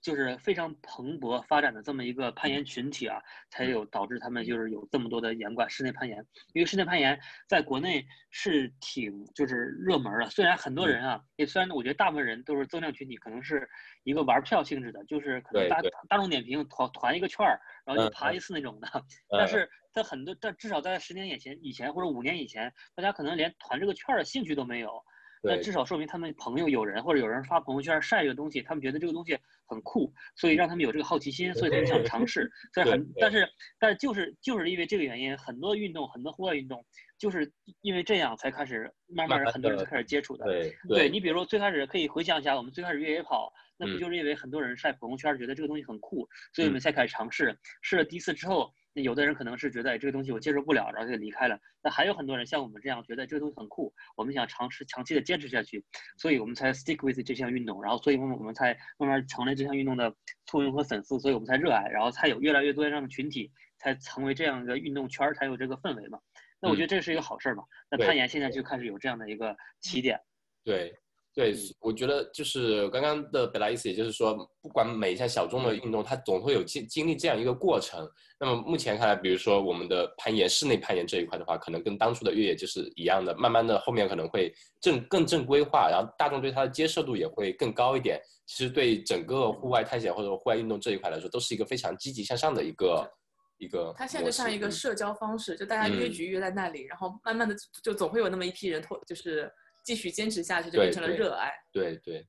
[0.00, 6.24] 就是非常蓬勃发展的这么一个攀岩群体啊，才有导致他们就是有这么多的岩馆室内攀岩。
[6.52, 13.68] 因为室内攀岩在国内是挺就是热门的，虽然很多人啊，也虽然我觉得大部分人都是增量群体，可能是
[14.04, 18.88] 一个玩票性质的，就是可能大大众点评团团一个券儿，然后就爬一次那种的。
[19.30, 25.02] 但是在很多，但至少在十年以前以前或者五年以前，大家可能连团这个券的兴趣都没有。
[25.42, 32.50] 那至少说明他们朋友有人或者有人发朋友圈晒这个东西，他们觉得这个东西很酷，所以让他们有这个好奇心，所以他们想尝试。
[32.74, 33.48] 所以很，但是
[33.78, 36.84] 但是就是就是因为这个原因，很多运动，很多户外运动，
[37.18, 37.50] 就是
[37.80, 40.44] 因为这样才开始慢慢很多人才开始接触的。
[40.44, 47.58] 对，对你比如说最开始可以回想一下，我们最开始越野跑，那不就是因为很多人晒朋友圈，觉得这个东西很酷，所以我们才开始尝试。
[47.80, 48.72] 试了第一次之后。
[48.92, 51.58] 那有的人可能是觉得这个东西我接受不了，然后就离开了。
[51.82, 55.84] 那还有很多人像我们这样觉得这个东西很酷，我们想尝试长期的坚持下去，
[56.16, 60.14] 所以我们才 stick with 这项运动，然后所以我们我们才慢慢成了这项运动的
[60.46, 66.18] 簇拥和粉丝，所以我们才热爱，然后才有越来越多这样的群体，才成为这样一个运动圈儿，才有这个氛围嘛。
[66.60, 67.64] 那我觉得这是一个好事儿嘛。
[67.90, 70.20] 那攀岩现在就开始有这样的一个起点。
[70.62, 70.94] 对，
[71.32, 78.04] 对，我觉得就是刚刚的表达意思，也就是说，不管每一项小众的运动，它总会有经经历这样一个过程。
[78.38, 83.32] 那么目前看来，比如说我们的攀岩，室内攀岩这一块的话，可能跟当初的越野就是一样的。
[83.38, 88.20] 慢慢的，后面可能会正更正规化，然后大众对它的接受度也会更高一点。
[88.46, 93.08] 其实对整个户外探险或者户外运动这一块来说，都是一个非常积极向上的一个
[93.58, 93.94] 一个。
[93.96, 99.48] 它现在就像一个社交方式，就大家约局约在那里，然后慢慢的就总会有那么一批人，脱就是。
[99.90, 101.52] 继续坚持下去，就变成了热爱。
[101.72, 102.24] 对对，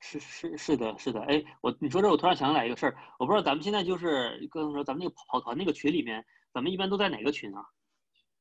[0.00, 1.20] 是是是的，是的。
[1.20, 6.20] 哎，我你说这，我突然想起来一个事儿，我不知道咱们现在就是刚才说咱们那个跑团那个群里面，
[6.52, 7.62] 咱们一般都在哪个群啊？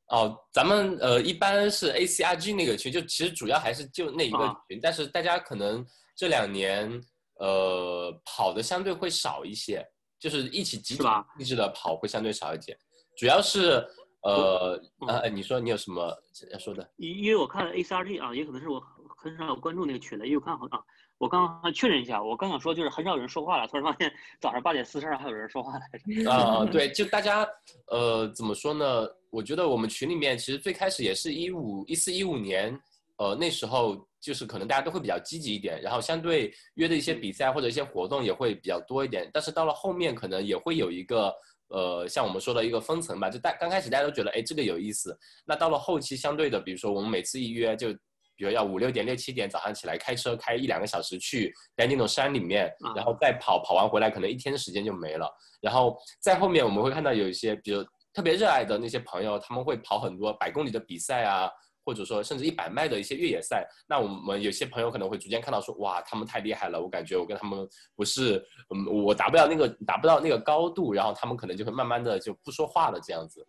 [0.08, 7.00] 哦，咱们呃一般是 ACRG 那个群，就其实主要还是就那一个群，但是大家可能这两年
[7.36, 11.04] 呃跑的相对会少一些，就是一起集体
[11.38, 12.76] 励志的跑会相对少一些，
[13.16, 13.88] 主要是。
[14.24, 16.14] 呃，呃，你说你有什么
[16.52, 16.90] 要说的？
[16.98, 18.82] 因因为我看 A C R T 啊，也可能是我
[19.16, 20.80] 很少有关注那个群的，因为我看好啊，
[21.18, 26.32] 我刚刚确认一下，我刚想说就是很少有人说话了，突然发现早上八点四十二还有人说话来着。
[26.32, 27.48] 啊，对，就大家
[27.88, 29.08] 呃怎么说呢？
[29.30, 32.80] 我觉得我们群里面其实最开始也是一五一四一五年，
[33.18, 41.34] 呃那时候就是可能大家都会比较积极一点，然后相对约的一些比赛或者一些活动也会比较多一点，但是到了后面可能也会有一个。
[41.70, 45.14] 呃，像我们说的一个分层吧，就大刚开始大家都觉得，哎，这个有意思。
[45.46, 47.92] 那到了后期，相对的，比如说我们每次一约，就
[48.38, 55.30] 比如要五六点、六七点早上起来开车开一两个小时去在那种山里面，然后再跑跑完回来，可能一天的时间就没了。
[55.60, 61.52] 然后在后面我们会看到有一些，比如特别热爱的那些朋友，他们会跑很多百公里的比赛啊。
[61.88, 68.46] 或者说甚至一百迈的一些越野赛，那我们有些朋友可能会逐渐看到说，哇，他们太厉害了，我感觉我跟他们不是，
[68.76, 73.48] 嗯，我达不到那个达不到那个高度，然后他们可能就会慢慢的就不说话了，这样子，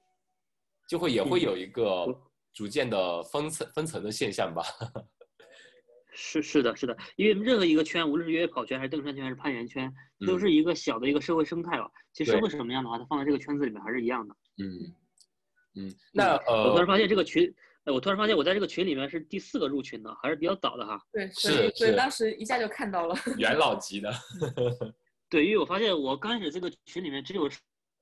[0.89, 2.07] 就会也会有一个
[2.55, 4.63] 逐渐的分层分层的现象吧。
[6.15, 9.93] 是是的，是的，因为任何一个圈，无论是越野跑圈还是登山圈还是攀岩圈，
[10.25, 11.91] 都是一个小的一个社会生态吧。
[12.13, 14.37] 其实社会是什么样的话，它放在这个圈子里面还是一样的。
[14.63, 14.95] 嗯
[15.75, 17.53] 嗯，那呃，我突然发现这个群。
[17.93, 21.01] 我突然发现，我在这个群里面是第四个入群的，还是比较早的哈。
[21.13, 24.13] 对，所以所以，当时一下就看到了 元老级的。
[25.31, 27.49] 对，因为我发现我刚开始这个群里面只有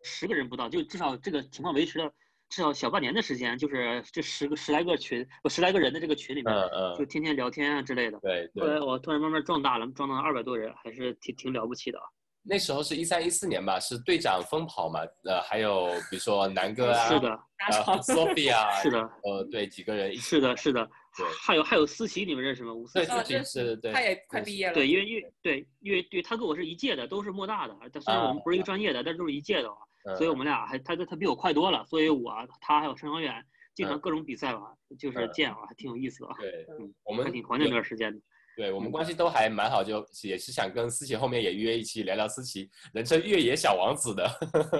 [0.02, 2.10] 十个人不到，就至少这个情况维持了
[2.48, 6.54] 至少小半年的时间，就是这十个十来个群，我十来个人的这个群里面，
[6.96, 8.18] 就天天聊天啊之类的。
[8.20, 8.48] 对。
[8.54, 12.04] 后来我突然慢慢壮大了，壮到二百多人，还是挺挺了不起的啊。
[12.48, 22.72] 那时候是一三一四年吧，是队长疯跑嘛，呃，还有比如说南哥啊， 是的，呃，Sophia，是的，呃，对，几个人一起，是的，是的，对，还有还有思琪，你们认识吗？
[22.72, 38.20] 吴思琪，是的，对，他也快毕业了，对，因为因为对，因为对他跟我是一届的，都是莫大的，但虽然我们不是一个专业的，但是都是一届的嘛，所以我们俩还他他比我快多了，所以我他还有陈航远，经常各种比赛吧，就是见啊，还挺有意思的，对，嗯，我们还挺怀念那段时间的。
[38.56, 44.26] 对我们关系都还蛮好，就也是想跟思琪后面也约一期聊聊思琪，人称越野小王子的，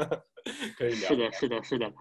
[0.78, 1.08] 可以聊。
[1.08, 1.92] 是的，是的，是的。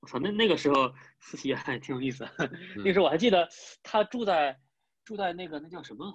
[0.00, 2.28] 我操，那那个时候思琪还挺有意思。
[2.84, 3.48] 那时候我还记得
[3.82, 4.54] 他住在
[5.02, 6.14] 住在那个那叫什么？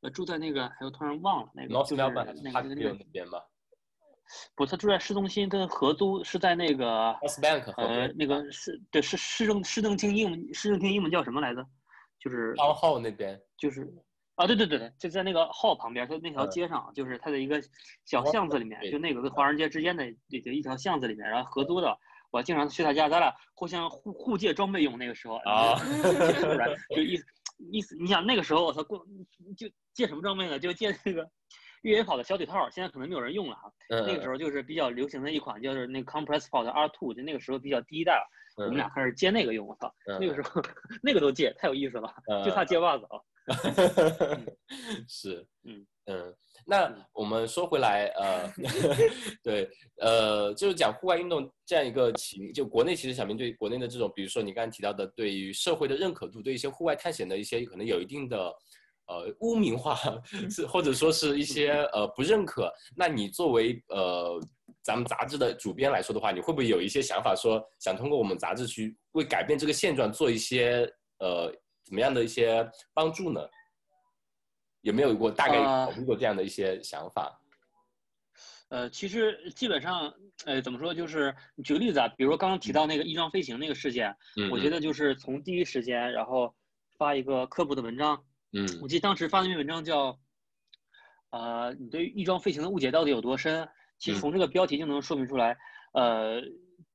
[0.00, 1.74] 呃，住在那个，还有，突然忘了那个。
[1.74, 3.42] North Melbourne 那个那边吧？
[4.54, 6.86] 不，他住在市中心，跟合租是在那个。
[7.42, 11.66] Bank 呃，那个市对，是市政市政厅英文市政厅英文叫什么来着？
[12.18, 12.54] 就是。
[12.54, 13.38] Town Hall 那边。
[13.58, 13.86] 就是。
[14.36, 17.60] 啊，对对对对，就在那个号旁边，它那条街上，就是它的一个
[18.04, 21.98] 小巷子里面，就那个跟华人街之间的一一条巷子里面，然后合租的，
[22.30, 24.98] 我经常去他家，咱俩互相互互借装备用。
[24.98, 25.74] 那个时候啊，
[26.94, 27.24] 就意思
[27.70, 29.04] 意思，你想那个时候我操，过
[29.56, 30.58] 就借什么装备呢？
[30.58, 31.26] 就借那个
[31.80, 33.72] 越野跑的小腿套，现在可能没有人用了哈。
[34.06, 38.26] 那个时候就是比较流行的一款，就是那个 Compress Sport R2，就那个时候比较第一代了。
[38.56, 40.60] 我们俩开始借那个用，我操，那个时候
[41.02, 42.12] 那个都借，太有意思了，
[42.44, 43.16] 就差借袜子啊。
[45.08, 48.52] 是，嗯嗯，那我们说回来，呃，
[49.42, 49.68] 对，
[50.00, 58.36] 呃，就是讲户外运动这样一个情，就国内其实小明对国内的这种，比如说你刚才提到的，对于社会的认可度，对一些户外探险的一些可能有一定的
[59.06, 59.96] 呃污名化，
[60.50, 62.72] 是或者说是一些呃不认可。
[62.96, 64.40] 那你作为呃
[64.82, 71.52] 咱们杂志的主编来说的话，你会不会有一些想法，说想通过我们杂志去为改变这个现状做一些呃？
[71.86, 73.40] 怎么样的一些帮助呢？
[74.80, 77.40] 有没有过大概考虑过这样的一些想法？
[78.70, 80.12] 呃，其实基本上，
[80.44, 80.92] 呃，怎么说？
[80.92, 84.16] 就是举个例子啊，比如说刚刚提到那个翼装飞行那个事件，
[84.50, 86.52] 我觉得就是从第一时间，然后
[86.98, 88.20] 发一个科普的文章。
[88.52, 90.18] 嗯，我记得当时发那篇文章叫，
[91.30, 93.68] 呃，你对翼装飞行的误解到底有多深？
[93.98, 95.56] 其实从这个标题就能说明出来，
[95.92, 96.42] 呃。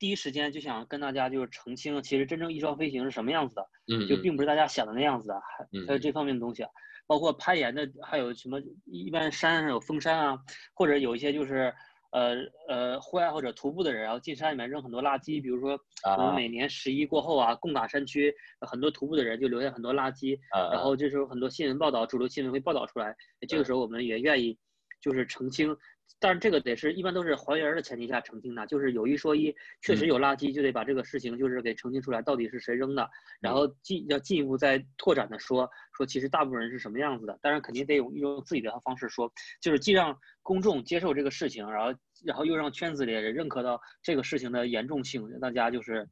[0.01, 6.69] 第一时间就想跟大家就是澄清，其实真正翼装飞行是什么样子的，嗯，就并不是大家想的那样子的，还还有这方面的东西啊。
[7.05, 10.39] 包括攀岩的，还有什么一般山上有封山啊，
[10.73, 11.71] 或者有一些就是
[12.09, 12.35] 呃
[12.67, 15.79] 呃户外或者徒步的人，然后进山里面扔很多垃圾，比如说
[16.17, 20.39] 我们每年十一过后啊，贡嘎山区很多徒步的人就留下很多垃圾，
[20.71, 23.15] 然后这时候很多新闻报道，主流新闻会报道出来，
[23.47, 24.57] 这个时候我们也愿意
[24.99, 25.77] 就是澄清。
[26.19, 33.09] 但是这个得是一般都是还原的前提下澄清的，就是有一说一，确实有垃圾就得把这个事情就是给澄清出来，到底是谁扔的，
[33.39, 39.31] 然后进要进一步再拓展的说说其实大部分人是什么样子的，当然肯定得用用自己的方式说，
[39.61, 46.07] 就是既让公众接受这个事情，然后然后又让圈子里人认可到这个事情的严重性，让大家就是，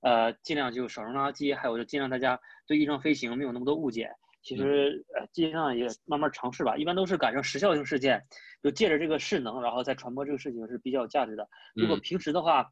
[0.00, 4.10] 呃尽量就少扔垃圾，还有就尽量大家对翼装飞行没有那么多误解。
[4.42, 8.22] 其实呃，尽量也慢慢尝试吧，一般都是赶上时效性事件，
[8.62, 11.46] 就借着这个势能，然后再传播这个事情是比较有价值的。
[11.74, 12.66] 如果平时的话，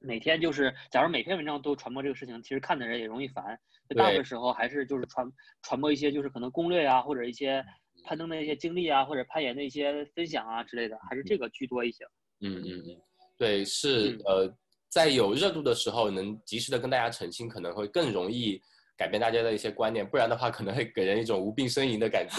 [0.00, 3.58] 每天就是假如每篇文章都传播这个事情，其实看的人也容易烦。
[3.96, 5.30] 大部分时候还是就是传
[5.62, 7.64] 传播一些就是可能攻略啊，或者一些
[8.04, 12.04] 攀登的一些经历啊，或者攀岩的一些分享啊之类的，还是这个居多一些。
[12.40, 13.02] 嗯嗯嗯，
[13.36, 14.52] 对，是呃，
[14.88, 18.62] 在有热度的时候，能及时的跟大家澄清，可能会更容易。
[19.02, 22.36] 改变大家的一些观念，不然的话可能会给人一种无病呻吟的感觉。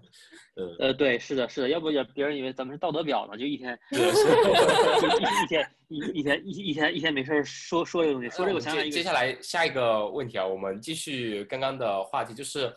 [0.56, 8.60] 嗯，呃，对，是的，是的，要不也别人以为咱们是道德婊呢，就一天， 就一天一一天一一天一天没事说说这个东西，说这个。
[8.60, 12.70] 接接下来下一个问题啊，我们继续刚刚的话题，就是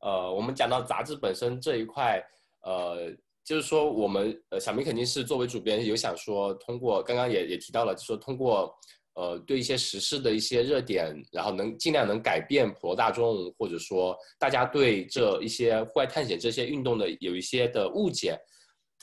[0.00, 2.20] 呃，我们讲到杂志本身这一块，
[2.62, 3.12] 呃，
[3.44, 8.76] 就是说我们呃小明肯定是作为主编有想说通过刚刚也也提到了，就说通过。
[9.14, 18.34] 呃，对一些时事的一些热点，然后能尽量能改变普罗大众，或者说大家对这一些户外探险这些运动的有一些的误解，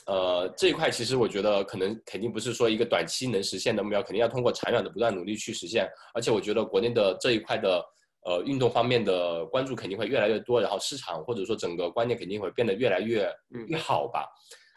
[0.06, 5.88] 呃，这一块其实我觉得可能肯定不是说一个短期能实现的目标，肯定要通过长远的不断努力去实现。
[6.12, 7.80] 而且我觉得国内的这一块的
[8.26, 13.32] 呃运动方面的关注肯定会越来越多，然后市场或者说整个观念肯定会变得越来越
[13.68, 14.26] 越好吧。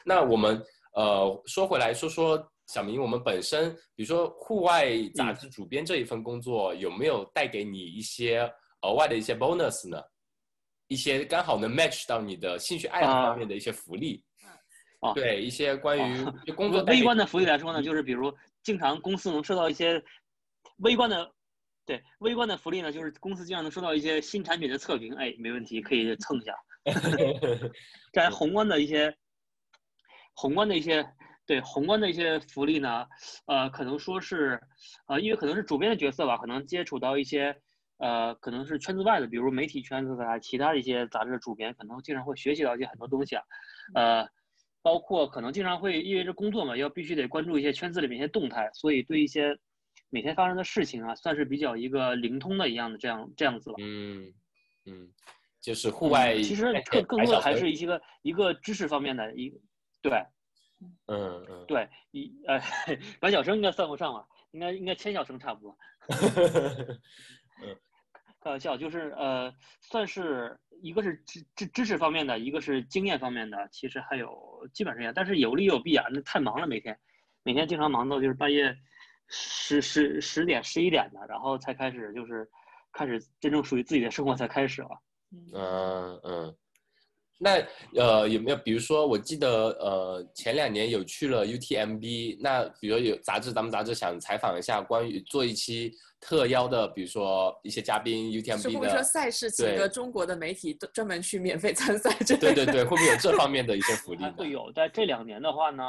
[0.06, 0.62] 那我们
[0.94, 2.40] 呃说回来说说。
[2.74, 8.52] 小明，我们本身，比如说户外杂志主编这一份工作，有没有带给你一些
[8.82, 10.02] 额外的一些 bonus 呢？
[10.88, 14.24] 一些刚好能 match 到你的兴趣爱好方面的一些福利？
[15.02, 20.04] 啊，对，一些关于就工作微观的福利来说呢，就是比如经常公司能收到一些
[20.78, 21.32] 微观的，
[21.86, 26.56] 对，微观的福利呢，就是公司经常能收到一些新产品的测评，哎，没问题，可以蹭一下。
[28.12, 29.16] 在宏观的一些，
[30.34, 31.06] 宏观的一些。
[31.46, 33.06] 对宏观的一些福利呢，
[33.48, 34.62] 呃，可能说是，
[35.08, 37.56] 呃，因为可能是主编的角色吧，可能接触到一些，
[37.98, 43.44] 呃，可能是圈子外的，比如媒体圈子的其他的一些杂志的主编，可能经常会学习到一些很多东西啊，
[43.94, 44.30] 呃，
[44.82, 49.58] 包括可能经常会因为这工作嘛，要必须得关注一些圈子里面一些动态，所以对一些
[50.10, 53.76] 每天发生的事情啊，算是比较一个灵通的一样的这样这样子吧。
[53.80, 54.34] 嗯
[54.86, 55.10] 嗯，
[55.60, 59.54] 就是户外，其实更更多的还是一些个一个知识方面的一
[60.02, 60.24] 对。
[61.08, 62.60] 嗯嗯，对，一呃，
[63.20, 65.78] 白小生应该算不上吧，应该应该千小生差不多。
[67.62, 67.76] 嗯，
[68.42, 76.06] 开玩笑，就是呃，算是一个是知知知识方面的，一个是经验方面的，其实还有基本上一样，但是有利有弊啊。
[76.12, 76.98] 那太忙了，每天
[77.44, 78.76] 每天经常忙到就是半夜
[79.28, 82.50] 十十十点十一点的，然后才开始就是
[82.92, 84.90] 开始真正属于自己的生活才开始了。
[85.54, 86.58] 嗯嗯。
[87.44, 102.16] 那呃有没有比如说我记得呃前两年有去了 UTMB，那比如有杂志咱们杂志想采访一下关于做一期特邀的，比如说一些嘉宾 UTMB 的，说赛事请个中国的媒体专门去免费参赛？
[102.40, 104.24] 对对对，会不会有这方面的一些福利？
[104.38, 105.84] 会有，在这两年的话呢，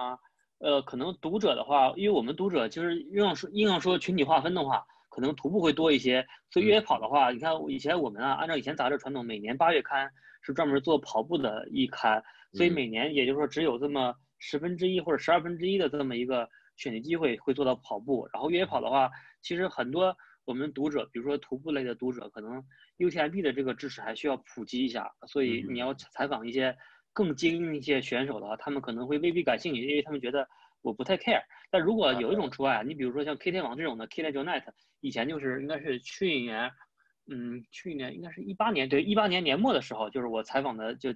[0.59, 4.85] 呃可能读者的话，因为我们读者就是硬要说硬要说群体划分的话，
[5.15, 10.11] 可能徒步会多一些，所以越野跑的话，你看以前我们啊按照以前杂志传统，每年八月刊。
[10.47, 16.47] 是专门做跑步的一刊，所以每年也就是说只有这么十分之一或者十二分之一的这么一个
[16.77, 18.29] 选题机会会做到跑步。
[18.31, 19.11] 然后越野跑的话，
[19.41, 22.63] 其实很多我们读者，比如说徒步类的读者，可能
[22.99, 25.11] UTMB 的这个知识还需要普及一下。
[25.27, 26.77] 所以你要采访一些
[27.15, 30.47] 更精英一些选手的话，他们可能会未必感兴趣，因为他们觉得
[30.85, 31.43] 我不太 care。
[31.71, 34.63] 但如果有一种除外啊，你比如说像 K 天网这种的 K 天 Jonet，
[35.01, 36.71] 以前就是应该是去年。
[37.27, 41.09] 嗯，去年应该是一八年，对，一八年年末的时候，就是我采访的，就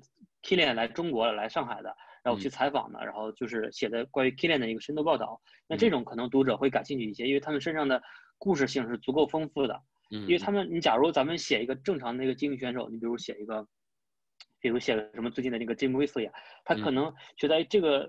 [0.42, 5.38] Kilian 来中国来上海的，然后去采访的，然后就是写的关于 Kilian 的一个深度报道。
[5.66, 8.02] 那这种可能读者会感兴趣一些，因为他们身上的
[8.38, 9.82] 故事性是足够丰富的。
[10.10, 13.68] 嗯，因为他们，你假如咱们写一个正常的一个精英选手，你比如写一个，
[14.60, 16.32] 比如写个什么最近的那个 Jim w i s l e y
[16.64, 18.08] 他可能觉得这个，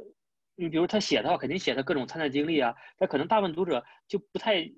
[0.60, 4.70] 你比如他写的话，肯定写他各种参赛经历啊，他可能大部分读者就不太。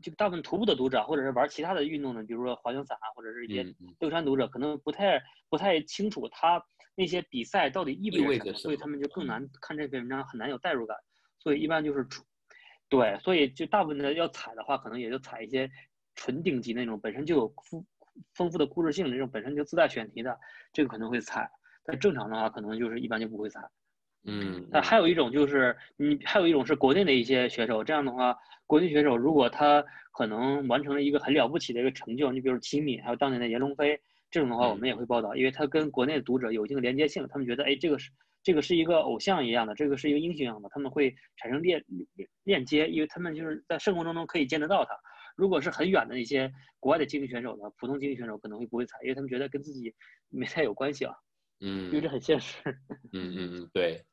[0.00, 6.64] 就大部分徒步的读者，或者是玩其他的运动的，比如说滑翔伞啊，或者是一些登山读者，可能不太不太清楚他
[6.94, 10.96] 那些比赛到底意味着什么，所以他们就更难看这篇文章，很难有代入感。
[11.40, 12.22] 所以一般就是出，
[12.88, 15.68] 对，所以就大部分的要踩的话，可能也就踩一些
[16.14, 17.84] 纯顶级那种，本身就有丰
[18.34, 20.38] 丰富的故事性那种，本身就自带选题的，
[20.72, 21.50] 这个可能会踩。
[21.82, 23.68] 但正常的话，可能就是一般就不会踩。
[24.24, 33.98] 嗯，那还有一种就是，你还有一种是国内的一些选手，这样的话，国内选手如果他可能完成了一个很了不起的一个成就，你比如齐敏，还有当年的闫龙飞，
[34.30, 38.10] 这种的话，我们也会报道，因为他跟国内的读者有一定的连接性，他们觉得，哎，这个是
[38.42, 41.82] 这个是一个偶像一样的，这个是一个英雄一样的，他们会产生链
[42.44, 44.90] 链接，因为他们就是在生活中中可以见得到他。
[45.36, 49.94] 如果是很远的一些国外的竞技选手呢，普通竞技选手可能会不会踩，因为他们觉得跟自己
[50.28, 51.14] 没太有关系啊。
[51.60, 52.58] 嗯，因为这很现实。
[53.12, 54.04] 嗯嗯嗯，对。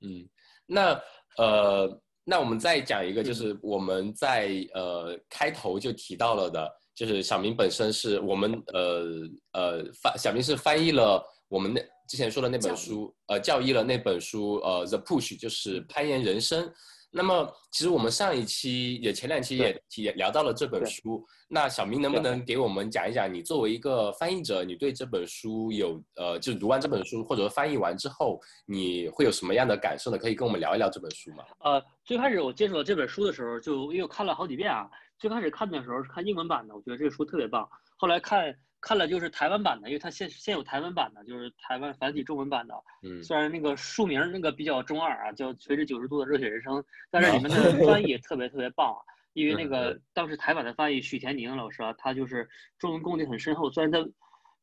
[0.00, 0.28] 嗯，
[0.66, 1.00] 那
[1.38, 9.04] 呃，那我们再讲一个，就是我们在呃开头就提到了的，就是小明本身是我们呃
[9.52, 16.72] 呃翻小明是翻译了我们那之前说的那本书，呃教义了那本书，呃 The Push 就是攀岩人生。
[17.10, 21.24] 那么，其实我们上一期也前两期也也聊到了这本书。
[21.48, 30.18] 那小明能不能给我们讲一讲，你作为一个翻译者，你对这本书有呃，就是读完这本书或者翻译完之后，你会有什么样的感受呢？
[30.18, 31.44] 可以跟我们聊一聊这本书吗？
[31.60, 34.90] 呃，最开始我接触到这本书的时候，就因为我看了好几遍啊。
[35.18, 37.66] 最开始看的时候是看英文版的，我觉得这个书特别棒。
[37.96, 38.54] 后来看。
[38.80, 42.74] 看了就是台湾版的，因为它现现有台湾版的，就是台湾繁体中文版的。
[43.02, 46.74] 嗯，虽然那个书名那个比较中二啊，叫《垂直九十度的热血人生》，
[47.10, 49.00] 但是里面的翻译特别特别棒啊。
[49.32, 52.48] 因为那个当时台版的翻译许田宁老师啊，他就是
[52.78, 53.98] 中文功底很深厚，虽然他，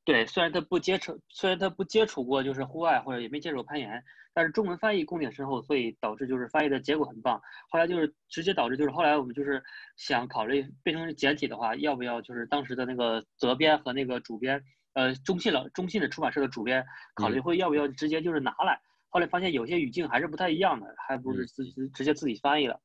[0.05, 4.03] 对，虽然他不接触，虽然他不接触过就是户外或者也没接触过攀岩。
[4.35, 7.39] 但是中文翻译功底深厚，所以导致就是翻译的结果很棒。
[7.69, 9.61] 后来就是直接导致就是后来我们就是
[9.95, 16.83] 想考虑变成简体的话，要不要就是当时的那个责编和那个主编，呃，中信了中信的出版社的主编
[17.13, 18.81] 考虑会要不要直接就是拿来。
[19.09, 22.81] 后来发现有些语境还是不太一样的，还不如自己直接自己翻译了。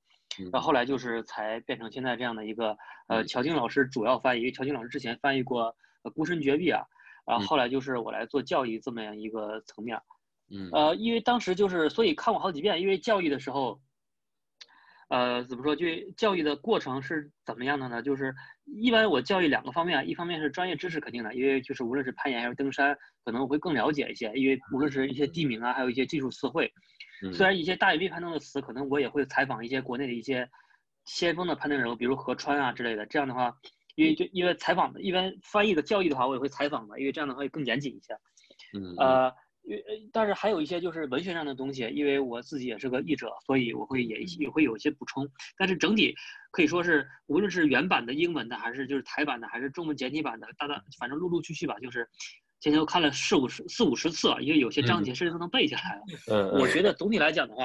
[0.53, 2.77] 然后来就是才变成现在这样的一个
[3.09, 5.75] 呃，乔静老师主要翻译，因为乔静老师之前翻译过
[6.12, 6.85] 《孤身绝壁》啊，
[7.29, 10.01] 然后后来就是我来做教育这么样一个层面。
[10.51, 12.81] 嗯，呃，因为当时就是，所以看过好几遍。
[12.81, 13.79] 因为教育的时候，
[15.11, 15.76] 呃，怎么说？
[15.76, 15.85] 就
[16.16, 18.03] 教育的过程是怎么样的呢？
[18.03, 24.33] 就是一般我教育两个方面，一方面是专业知识肯定的，因为就是无论是攀岩还是登山，可能我会更了解一些。
[24.35, 26.72] 因为无论是一些地名啊，还有一些技术词汇，
[27.35, 30.49] 虽然一些大岩壁攀登的词，可能我也会采访一些国内的一些
[31.05, 33.05] 先锋的攀登人物，比如何川啊之类的。
[33.05, 33.55] 这样的话，
[33.99, 38.15] 因为就因为采访的，一般翻译的教育的话，我也会采访嘛，因为这样的话会更严谨一些。
[38.79, 39.33] 嗯，呃。
[39.71, 39.77] 呃，
[40.15, 45.29] 但是还有一些就是文学上的东西，因为我自己也是个译者，所以我会也也会有一些补充。
[45.59, 46.15] 但是整体
[46.51, 52.09] 可以说是，无论是原版的英文的，还是就是台版的，还是中文简体版的，大大反正陆陆续续吧，就是
[52.61, 56.03] 今天我看了四五十四五十次了，因为有些章节甚至都能背下来了。
[56.31, 57.65] 嗯，我觉得总体来讲的话，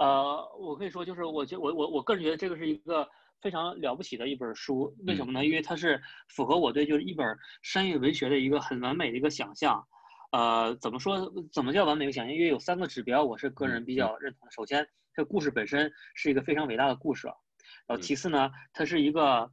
[0.00, 3.08] 呃，我可以说就是，我觉我我我个人觉得这个是一个
[3.40, 4.96] 非常了不起的一本书。
[5.06, 5.44] 为什么呢？
[5.44, 9.86] 因为它是符合我对就是一本商业文学的一个很完美的一个想象。
[10.32, 11.32] 呃，怎么说？
[11.52, 12.34] 怎么叫完美的想象？
[12.34, 14.52] 因为有三个指标，我是个人比较认同的。
[14.52, 17.28] 首先，这故事本身是一个非常伟大的故事，
[17.86, 19.50] 然后其次呢，它是一个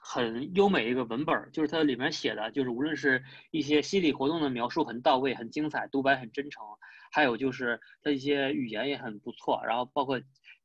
[0.00, 6.62] 很优美的一个文本，就是它里面写的，就是无论是一些心理活动的描述很到位、很精彩，独白很真诚，
[7.10, 10.20] 还有就是它一些语言也很不错，然后包括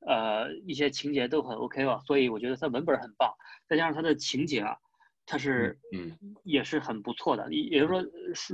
[0.05, 3.31] 呃一些情节都很 OK 吧，所以我觉得它文本很棒，
[3.67, 4.75] 再加上它的情节啊。
[5.27, 6.11] 它是，嗯，
[6.43, 7.53] 也是很不错的。
[7.53, 8.03] 也就是说，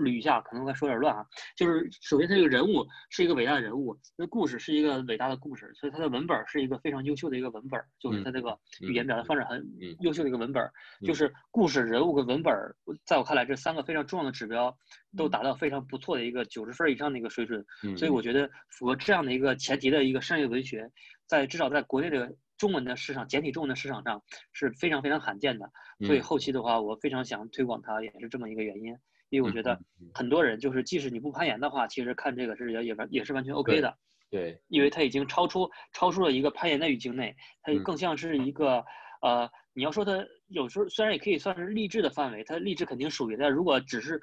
[0.03, 1.25] 捋一下，可能我说有点乱啊。
[1.55, 9.65] 就是首先，它这个人物是一个伟大的人物，那故事是一个伟大的故事，所以它的文本是一个非常优秀的一个文本，就是它这个语言表达方式很
[10.01, 10.69] 优秀的一个文本。
[11.03, 12.53] 就是故事、人物跟文本，
[13.05, 14.77] 在我看来，这三个非常重要的指标
[15.15, 17.65] 都达到非常不错的一个九十分以上的一个水准。
[17.97, 20.91] 所以我觉得，符合这样的一个前提的一个商业文学，
[21.27, 22.33] 在至少在国内的。
[22.57, 24.19] 中文的市场，简体中文的市场上
[24.51, 25.71] 是非常非常罕见的，
[26.07, 28.97] 所以后期的话，我非常想推广它，也是这么一个原因。
[29.29, 29.79] 因为我觉得
[30.11, 33.95] 很多人就是，即使你不攀岩的话，其实看这个是也也完也是完全 OK 的。
[34.31, 38.83] 对，因为它已经超出超出了一个攀岩的语境内，它更像是一个
[39.21, 44.19] 呃，你要说它有时候虽然也可以算是励志的范围，它励志肯定属于但如果只是。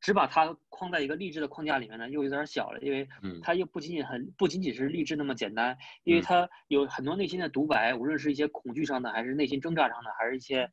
[0.00, 3.08] 只把它框在一个励志的框架里面呢，又有点小了，因为
[3.42, 10.70] 它又不仅仅很不仅仅是励志那么简单，因为它有很多内心的独白，无论是一些恐惧上的，还是内心挣扎上的，还是一些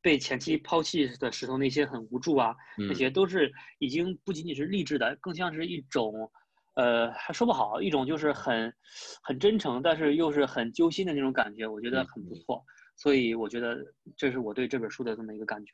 [0.00, 2.54] 被前妻抛弃的时候那些很无助啊，
[2.88, 6.30] 那些都是已经不仅仅是励志的，更像是一种
[6.76, 8.72] 呃，还说不好，一种就是很
[9.22, 12.64] 很真诚，但是又是很揪心的那种感觉，我觉得很不错。
[12.96, 13.76] 所以我觉得
[14.16, 15.72] 这是我对这本书的这么一个感觉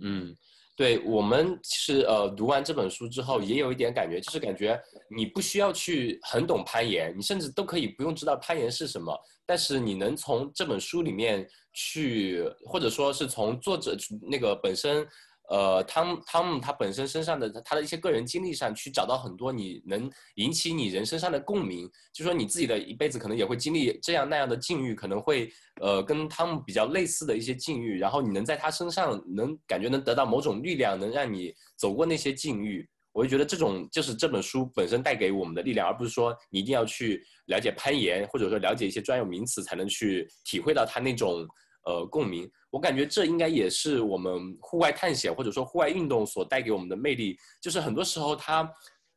[0.00, 0.36] 嗯。
[0.74, 15.06] 对我们其实呃读完这本书之后，也有一点感觉，就是感觉你不需要去很懂攀岩，你甚至都可以不用知道攀岩是什么，但是你能从这本书里面去，或者说是从作者那个本身。
[15.52, 41.46] 呃，汤汤姆他本身身上的他的一些个人经历上去找到很多你能引起你人身上的共鸣，就说你自己的一辈子可能也会经历这样那样的境遇，可能会呃跟汤姆比较类似的一些境遇，然后你能在他身上能感觉能得到某种力量，能让你走过那些境遇，我就觉得这种就是这本书本身带给我们的力量，而不是说你一定要去了解攀岩，或者说了解一些专有名词才能去体会到他那种。
[41.84, 48.70] 呃，共鸣，我感觉这应该也是我们户外探险或者说户外运动所带给我们的魅力，就是很多时候它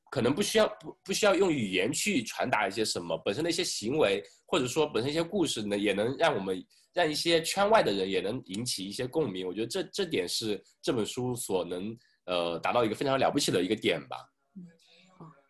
[0.09, 9.45] 可能不需要不不需要用语言去传达一些什么，本身的一些行为或者说本身一些故事呢，也能让我们让一些圈外的人也能引起一些共鸣。
[9.45, 11.95] 我觉得这这点是这本书所能
[12.26, 14.18] 呃达到一个非常了不起的一个点吧。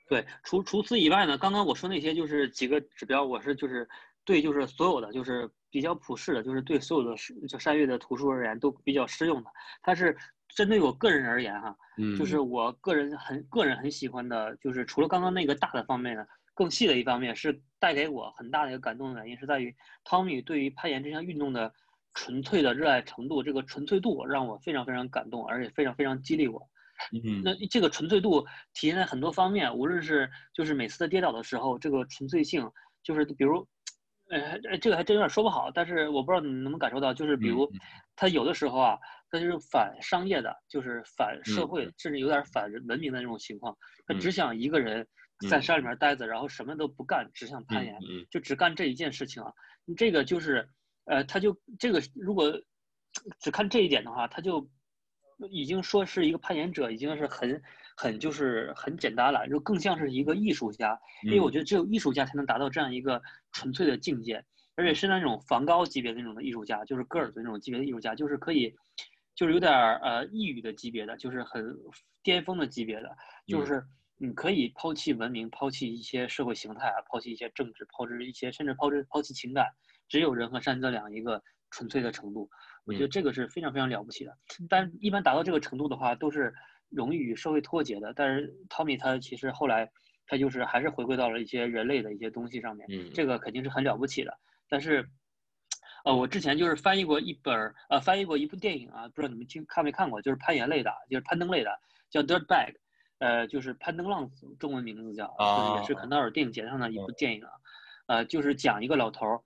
[0.09, 3.87] 对，除除此以外呢，刚刚我说那些就是几个指标，我是就是
[4.25, 5.49] 对，就是所有的就是。
[5.75, 7.13] 比较普适的，就是对所有的
[7.49, 9.49] 就山岳的图书而言都比较适用的。
[9.81, 10.15] 它是
[10.47, 21.73] 针对我个人而言哈，嗯，就是我个人很个人很喜欢的，就是除了刚刚那个大的方面呢，更细的一方面是带给我很大的一个感动的原因，是在于汤米对于攀岩这项运动的
[22.13, 26.69] 纯粹的热爱程度，这个纯粹度让我非常非常感动，而且非常非常激励我。
[27.11, 32.71] 嗯，那这个纯粹度体现在很多方面，无论是就是每次的跌倒的时候，这个纯粹性，
[33.03, 33.67] 就是比如。
[34.29, 37.69] 呃，这个还真有点说不好，但是我不知道你能不能感受到，就是比如，
[38.15, 38.97] 他有的时候啊，
[39.29, 43.77] 他就是反商业的，就是反社会，甚至有点反文明的那种情况。
[44.07, 45.07] 他只想一个人
[45.49, 47.95] 在山里面待着，然后什么都不干，只想攀岩，
[48.31, 49.51] 就只干这一件事情啊。
[49.95, 50.67] 这个就是，
[51.05, 52.51] 呃，他就这个如果
[53.39, 54.67] 只看这一点的话，他就
[55.51, 57.61] 已经说是一个攀岩者，已经是很。
[57.95, 63.21] 很就是很简单了，就更像是一个艺术家，因为我觉得只有艺术家才能达到这样一个
[63.53, 64.43] 纯粹的境界，
[64.75, 68.75] 而且是那种梵高级别的那种的艺术家，就是戈尔的那种级别的艺术家，就是可以，
[69.33, 71.73] 就是有点呃异域的级别的，就是很
[72.21, 73.15] 巅峰的级别的，
[73.47, 73.81] 就是
[74.17, 79.67] 你可以抛弃文明，抛弃一些社会形态啊，抛弃一些政治，抛弃一些甚至抛弃抛弃情感，
[80.09, 81.41] 只有人和山这样一个
[81.71, 82.49] 纯粹的程度，
[82.83, 84.37] 我觉得这个是非常非常了不起的，
[84.67, 86.53] 但一般达到这个程度的话，都是。
[86.95, 89.91] 容易与社会脱节的，但是汤米他其实后来
[90.25, 94.35] 他就是还是回归到了一些人类的一些东西上面，嗯，这个肯定是很了不起的。
[94.67, 95.07] 但是，
[96.05, 97.53] 呃，我之前就是翻译过一本
[97.89, 101.77] 呃，翻译过一部电影啊，不知道你们听看没看过，就是攀岩类的，就是攀登类的，
[102.09, 102.71] 叫《Dirt Bag》，
[103.19, 107.51] 呃，就是攀登浪子，中文名字叫，就是也是肯道尔电影节上的一部电影啊，
[108.07, 109.41] 呃，就是讲一个老头儿。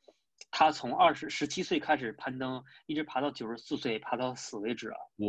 [0.51, 4.97] 他从二十十七岁开始攀登，一直爬到九十四岁，爬到死为止啊！
[5.17, 5.27] 哇，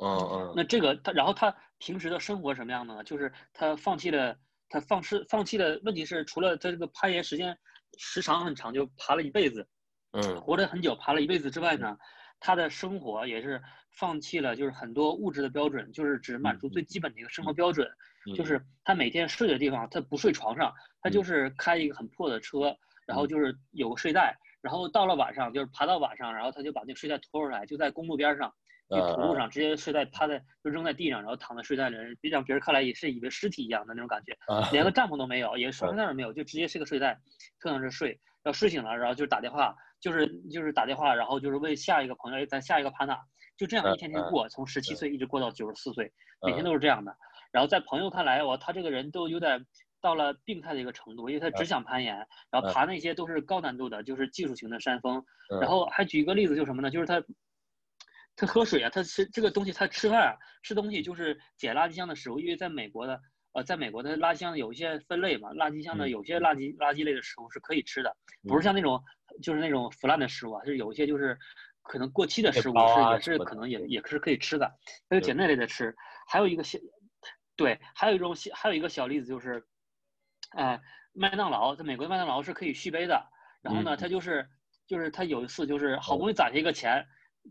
[0.00, 0.52] 嗯嗯。
[0.56, 3.04] 那这个他，然后他平时的生活什么样的呢？
[3.04, 4.36] 就是他放弃了，
[4.68, 5.80] 他放失放弃了。
[5.84, 7.58] 问题是，除了他这个攀岩时间
[7.98, 9.66] 时长很长，就爬了一辈子，
[10.12, 11.96] 嗯，活了很久，爬了一辈子之外呢，
[12.38, 13.60] 他的生活也是
[13.98, 17.88] 放弃了，就是很多物质的标准，就是只满足最基本的一个生活标准。
[18.36, 24.38] 就是他每天睡的地方，他不睡床上，他就是开一个很破的车，然后就是有个睡袋。
[24.60, 28.52] 然后到了晚上，就是爬到晚上，然后他就把那个睡袋拖出来，就在公路边上，
[28.88, 31.96] 就土路上，直接睡袋趴在，就扔在地上，然后躺在睡袋里，
[32.30, 34.36] 让别人看来也是以为尸体一样的那种感觉，
[34.72, 37.18] 连个 帐篷都没有，也什么都没有，就直接是个睡袋，
[37.60, 38.20] 坐在这睡。
[38.42, 43.20] 要睡醒了，然后就打电话，就是就是打电话，然后就是问下一个朋友，咱下一个爬哪？
[43.58, 46.10] 就这样一天天过，从十七岁一直过到九十四岁，
[46.46, 47.14] 每天都是这样的。
[47.52, 49.66] 然后在朋友看来，哇，他这个人都有点。
[50.00, 52.16] 到了病态的一个程度，因为他只想攀岩，
[52.50, 55.24] 然后爬那些都是高难度的，就是技术型的山峰。
[55.60, 56.90] 然后还举一个例子，就是什么呢？
[56.90, 57.22] 就是他，
[58.36, 62.38] 他喝水啊，他吃这个东西，他吃饭啊，吃东西就是捡垃圾箱的食物。
[62.40, 63.20] 因为在美国的，
[63.52, 68.16] 呃，在美国的垃圾箱有一些分类嘛，垃圾箱的有些垃圾垃圾类的食物是可以吃的，
[68.48, 69.02] 不是像那种
[69.42, 71.36] 就是那种腐烂的食物啊，就是有一些就是
[71.82, 74.72] 可能过期的食物是也是可能也也是可以吃的，
[75.08, 75.94] 他就捡那类的吃。
[76.28, 76.78] 还有一个小，
[77.56, 79.66] 对，还有一种小，还有一个小例子就是。
[80.50, 80.80] 哎，
[81.12, 83.22] 麦当劳在美国的麦当劳是可以续杯的。
[83.62, 84.48] 然后呢，他就是，
[84.86, 87.04] 就是他有一次就是好不容易攒下一个钱，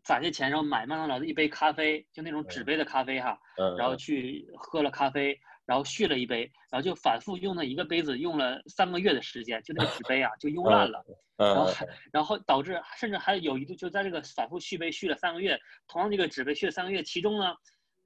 [0.03, 3.39] 攒下钱然后买麦当劳的一杯咖啡，就那种纸杯的咖啡哈。
[3.77, 11.05] 然后去喝了咖啡，然后续了一杯，然后就反复用那一个杯子用了三个月的时间，就那个纸杯啊就 用烂了。
[11.37, 11.71] 然后
[12.11, 17.55] 然后导致甚至还有一度就在这个反复续杯续了三个月，同样这个纸杯续了三个月，其中呢。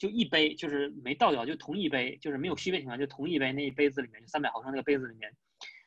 [0.04, 5.32] 就一杯，就是没倒掉，就同一杯，就是没有续杯情况，就同一杯，那一杯子里面就三百毫升那个杯子里面，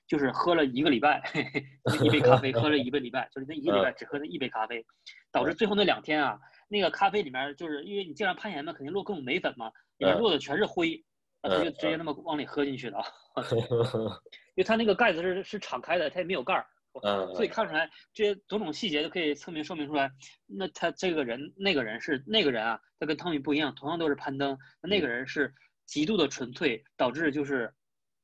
[0.09, 1.21] 就是喝了一个礼拜，
[2.03, 4.83] 一杯咖啡喝了一个礼拜，就是那一个礼拜只喝那一杯咖啡，
[5.31, 6.41] 导致最后那两天啊，
[6.71, 11.05] 那个咖啡里面就是因为你经常攀岩嘛，肯定落各种镁粉嘛，里面落的全是灰，
[11.43, 12.99] 他就直接那么往里喝进去了
[14.57, 16.67] 因为他那个盖子是是敞开的，他也没有盖儿。
[17.03, 20.11] 嗯，所以看出来这些种种细节就可以侧面说明出来，
[20.47, 25.53] 那他这个人那个人是那个人啊，他跟汤米不一样，同样都是攀登，那那个人是
[25.85, 27.73] 极度的纯粹，导致就是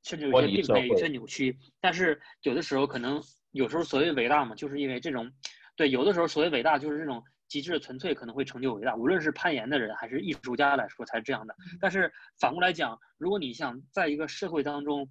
[0.03, 1.59] 甚至有些病态、有些扭曲。
[1.81, 5.31] 但是有的时候可能有时候所谓伟大嘛，就是因为这种，
[5.77, 11.55] 对，有的时候所谓伟大就是这种极致的纯粹可能会成就伟大，无论是攀岩的人还是艺术家来说才是这样的。
[11.81, 15.09] 但是反过来讲，如果你想在一个社会当中，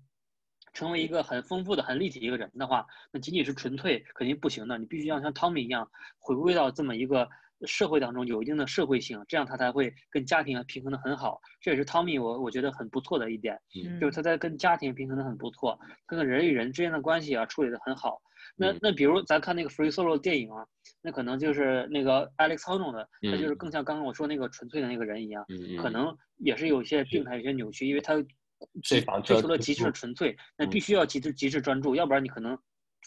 [0.73, 4.77] 成为一个很丰富的、很立体一个人的话，那仅仅是纯粹肯定不行的。
[4.77, 7.27] 你必须要像汤米一样，回归到这么一个
[7.65, 11.39] 社会当中，有一定的社会性，这样他才会跟家庭平衡的很好。
[11.59, 13.59] 这也是汤米我我觉得很不错的一点，
[13.99, 18.21] 就是他在跟家庭平衡的很不错，他跟人与人之间的关系啊处理的很好。
[18.55, 20.65] 那那比如咱看那个 Free Solo 电影啊，
[21.01, 25.45] 那可能就是那个 Alex Honnold 的，他就是更像刚刚我说那个纯粹的那个人一样，
[25.77, 28.15] 可能也是有些病态、有些扭曲，因为他。
[28.83, 32.57] 追追求的极致的纯粹，那必须要极致极致专注，要不然你可能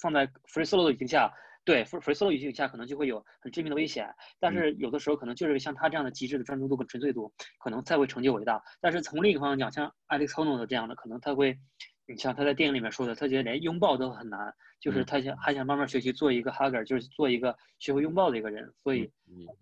[0.01, 1.33] 放在 free solo 的语境下，
[1.65, 4.07] 对 free free solo 语境下可能就会有很致命的危险。
[4.39, 8.63] 但是有的时候可能就是像他这样的极致的专注度跟纯粹度，可能才会成就伟大。
[8.81, 11.59] 但是从另一个方向讲，像 Alex Honnold 的这样的，可能他会，
[12.07, 18.73] 你像他在电影里面说的，他觉得连拥抱都很难，就是他想还想慢慢学习做一个 hugger，就是做一个学会拥抱的一个人。
[18.83, 19.11] 所以，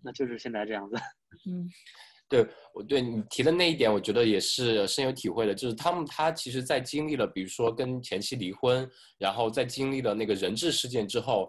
[0.01, 0.95] 那就是现在这样子。
[1.49, 1.69] 嗯。
[2.33, 5.53] 对我对你提的那一点，我觉得也是深有体会的。
[5.53, 11.47] 就是他们他其实，在经历了比如说跟前妻离婚，然后在经历了那个人质事件之后，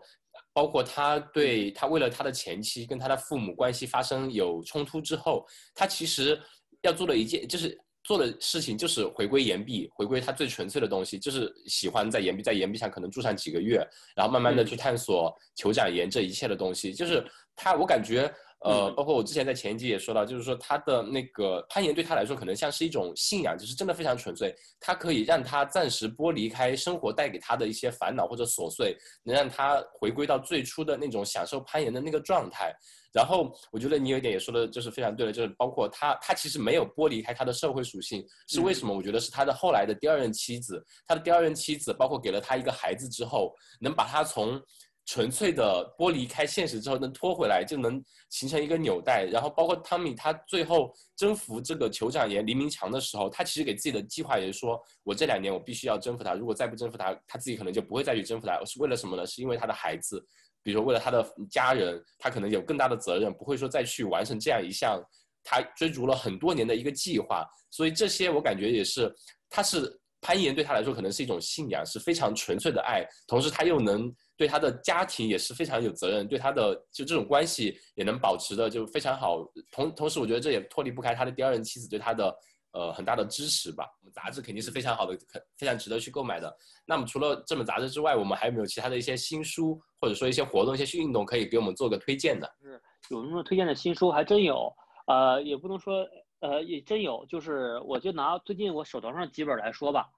[0.53, 6.39] 包括他对他为了他的前妻跟他的父母关系发生有冲突之后，他其实
[6.83, 13.83] 要做的一件就是做的事情就是回归岩壁，回归他最纯粹的东西，就是喜欢在岩壁在岩壁上可能住上几个月，
[14.15, 16.93] 然后慢慢的去探索酋长岩这一切的东西。
[16.93, 17.25] 就是
[17.57, 18.31] 他，我感觉。
[18.65, 32.75] 呃，包括我之前在前一集也说到，就是说他的那个攀岩对他来说可能像是一种信仰，就是真的非常纯粹，它可以让他暂时剥离开生活带给他的一些烦恼或者琐碎，能让他回归到最初的那种享受攀岩的那个状态。
[33.13, 38.97] 然后我觉得你有一点也说的就是非常对了，就是包括他，他其实没有剥离开他的社会属性，是为什么？
[38.97, 44.59] 我觉得是他的后来的第二任妻子，他的第二任妻子包括给了他一个孩子之后，能把他从。
[45.07, 49.25] 纯粹的剥离开现实之后，能拖回来，就能形成一个纽带。
[49.31, 56.33] 然后包括汤米，他最后征服这个酋长岩黎明墙的时候，他其实给自己的计划也是说，我这两年我必须要征服他。
[56.35, 58.59] 如果再不征服他，他自己可能就不会再去征服他。
[58.65, 59.27] 是为了什么呢？
[59.27, 60.25] 是因为他的孩子，
[60.63, 64.99] 比如说为了他的家人，他可能有更大的责任，不会说再去完成这样一项
[65.43, 67.47] 他追逐了很多年的一个计划。
[67.71, 69.15] 所以这些我感觉也是，
[69.51, 74.11] 他是攀岩对他来说可能是一种信仰，是非常纯粹的爱，同时他又能。
[74.37, 79.49] 对他的家庭也是非常有责任，对他的就这种关系也能保持的就非常好。
[79.71, 82.37] 同同时，我觉得这也脱离不开他的第二任妻子对他的
[82.73, 83.89] 呃很大的支持吧。
[84.01, 85.17] 我们杂志肯定是非常好的，
[85.57, 86.53] 非常值得去购买的。
[86.85, 92.53] 那么除了这本杂志之外，我们还有没有其他的一些新书，或者说一些活动、一些运动可以给我们做个推荐的？
[92.61, 94.11] 是有什么推荐的新书？
[94.11, 94.69] 还真有，
[95.07, 96.05] 呃，也不能说
[96.45, 100.11] 呃也真有，就是我就拿最近我手头上几本来说吧，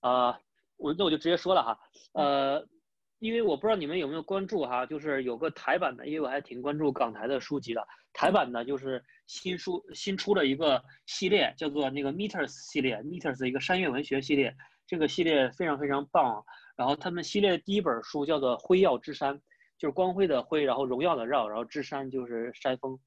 [0.00, 0.36] 呃，
[0.76, 1.78] 我那我就直接说了哈，
[2.12, 2.66] 呃。
[3.20, 7.82] 因为我不知道你们有没有关注哈，就是有个台版的，因为我还挺关注港台的书籍的。
[8.12, 14.54] 台版的就是新书新出了一个系列，叫做那个 Meters 系列，Meters 一个山岳文学系列。
[14.86, 16.44] 这个系列非常非常棒。
[16.76, 19.34] 然后他们系列的第一本书叫做《辉耀之山》，
[19.78, 22.98] 就是光辉的辉，然后荣耀的耀，然后之山就是山峰。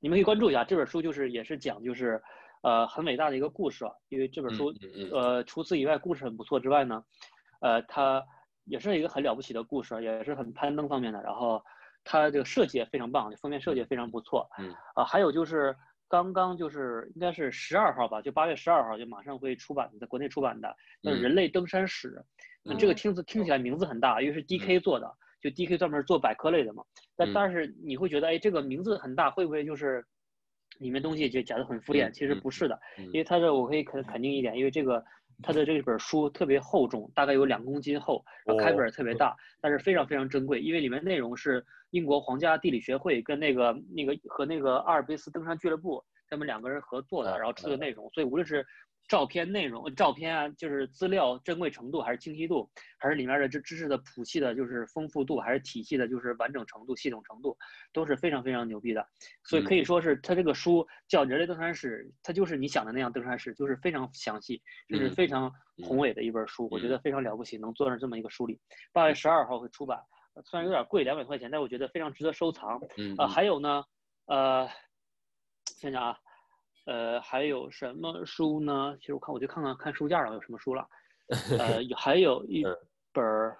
[0.00, 2.22] 你们可以关注一下这本书，就是也是讲就是
[2.62, 3.92] 呃很伟大的一个故事啊。
[4.08, 4.72] 因为这本书
[5.12, 7.04] 呃除此以外故事很不错之外呢，
[7.60, 8.24] 呃它。
[8.66, 11.20] 也是一个很了不起的故事，也是很攀登方面的。
[11.22, 11.62] 然后，
[12.02, 14.48] 它这个设计也非常棒，封面设计也非常不错。
[14.58, 15.76] 嗯啊，还有就是
[16.08, 22.08] 刚刚就是应该是十二号吧，就八月十二号就马上会出版，在国内出版的叫《人类登山史》。
[22.62, 25.14] 那这个听字听起来名字很大，因为是 DK 做的，
[25.44, 26.82] 就 DK 专门做百科类的嘛。
[27.14, 30.04] 但但是你会觉得，哎，这个名字很大，会不会就是
[30.78, 32.10] 里面东西就讲的很敷衍？
[32.10, 35.04] 其实不是的，因为它的我可以肯肯定一点，因为这个。
[35.42, 48.64] 它的这本书特别厚重，大概有两公斤厚，然后开本特别大，但是非常非常珍贵，因为里面内容是英国皇家地理学会跟那个那个和那个阿尔卑斯登山俱乐部他们两个人合作的，然后出的内容，所以无论是
[49.06, 57.56] 照片内容、照片啊，就是资料珍贵程度，还是清晰度，还是里面的这知识的谱系的，就是丰富度，还是体系的，就是完整程度、系统程度，
[57.92, 59.06] 都是非常非常牛逼的。
[59.44, 65.52] 所以可以说是它这个书叫《人类登山史》，它就是你想的那样登山史，就是非常详细，就是非常
[65.82, 66.66] 宏伟的一本书。
[66.70, 68.58] 我觉得非常了不起，能做成这么一个书里。
[68.92, 70.00] 八月十二号会出版，
[70.46, 72.80] 虽然有点贵，两百块钱，但我觉得非常值得收藏。
[73.18, 73.84] 啊，还有呢，
[74.24, 74.66] 呃，
[75.76, 76.18] 想想啊。
[76.86, 78.96] 呃，还有什么书呢？
[79.00, 80.86] 其实我看，我就看看看书架上有什么书了。
[81.58, 82.62] 呃，还有 一
[83.12, 83.56] 本儿，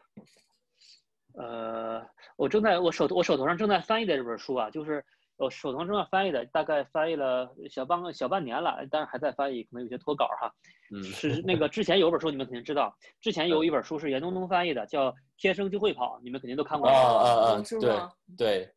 [1.34, 2.06] 呃，
[2.36, 5.02] 我正在我手我手头上正在翻译的这本书啊，就是
[5.36, 10.52] 我手头上正在翻译的，大概翻译了小半个小半年了，但是还在翻译，可能有些脱稿哈。
[10.92, 11.02] 嗯。
[11.02, 16.90] 是那个之前有本书你们肯定知道，之前有一本书是严冬冬翻译的，叫《天生就会跑》，你们肯定都看过。
[16.90, 17.62] 啊啊啊！
[17.80, 17.98] 对
[18.36, 18.74] 对。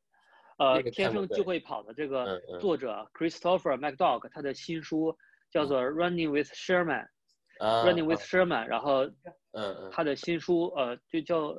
[0.58, 5.16] 呃，天生就会跑的这个作者 Christopher McDougall，他的新书
[5.51, 7.08] 叫做《Running with Sherman》
[7.86, 9.05] ，Running with Sherman，然后，
[9.51, 11.53] 嗯他的新书呃就叫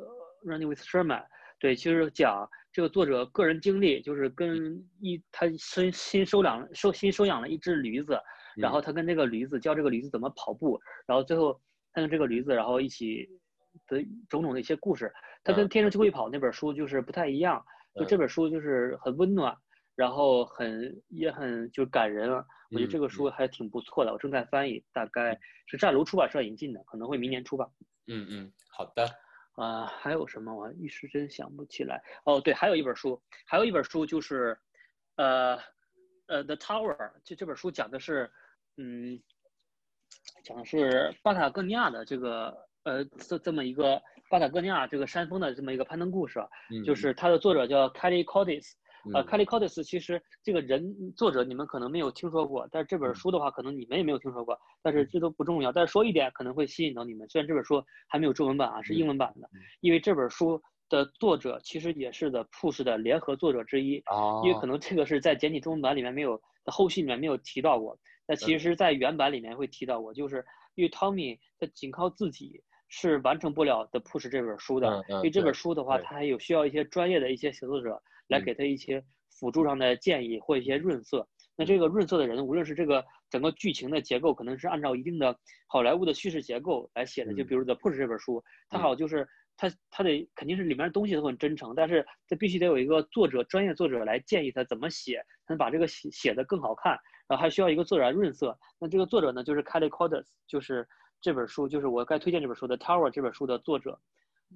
[0.44, 1.24] Running with Sherman，
[1.60, 8.20] 对，其实讲这个作者个人经历，就是跟一他新新收养收新收养了一只驴子，
[8.56, 11.52] 然后他跟这个驴子教这个驴子怎么跑步，然后最后
[11.92, 13.28] 他跟这个驴子然后一起
[13.86, 15.12] 的种种的一些故事，
[15.44, 17.64] 他跟天生就会跑那本书就是不太一样。
[17.98, 19.56] 就这本书就是很温暖，
[19.94, 22.44] 然后很也很就感人啊。
[22.70, 27.66] 我觉得这个书还挺不错的，我正在翻译，大概是湛卢出版社引进的，可能会明年出吧。
[28.06, 29.08] 嗯嗯，好的。
[29.54, 30.54] 啊，还有什么？
[30.54, 32.00] 我一时真想不起来。
[32.24, 34.56] 哦，对，还有一本书，还有一本书就是，
[35.16, 35.58] 呃，
[36.26, 36.96] 呃，《The Tower》。
[37.24, 38.30] 就这本书讲的是，
[38.76, 39.20] 嗯，
[40.44, 44.00] 讲的是巴塔哥尼亚的这个呃这这么一个。
[44.30, 46.38] 巴塔哥尼亚这个山峰的这么一个攀登故事，
[46.84, 48.72] 就是它的作者叫 Kelly Cordis，
[49.14, 55.72] 呃，Kelly Cordis 其实这个人作者你们可能没有听说过，但是这本书的话，可能你们也没有听说过，但是这都不重要。
[55.72, 59.48] 但是说一点可能会吸引到你们，虽然这本书还没有中文版啊，是英文版的，
[59.80, 60.60] 因为这本书
[60.90, 72.62] 的作者其实也是的 Push 的联合作者之一，哦因为可能这个是在简体中文版里面没有，后续里面没有提到过，那其实在原版里面会提到过，就是因为 Tommy 他仅靠自己。
[72.88, 81.28] 是完成不了的 push 这本书的，因为这本书的话，它还有需要一些专业的一些写作者来给他一些辅助上的建议或一些润色。
[81.54, 85.36] 那这个润色的人，无论是这个整个剧情的结构，可能是按照一定的
[85.66, 87.34] 好莱坞的叙事结构来写的。
[87.34, 96.98] 就比如 The push 这本书，它好就是它它得肯定是里面的东西都很真诚，但是它必须得有一个作者专业作者来建议他怎么写，才能把这个写写的更好看。
[97.26, 98.58] 然后还需要一个作者来润色。
[98.78, 100.88] 那这个作者呢，就是 Kelly Cordes，就是。
[101.20, 103.98] 这本书就是我该推荐这本书的《Tower》这本书的作者，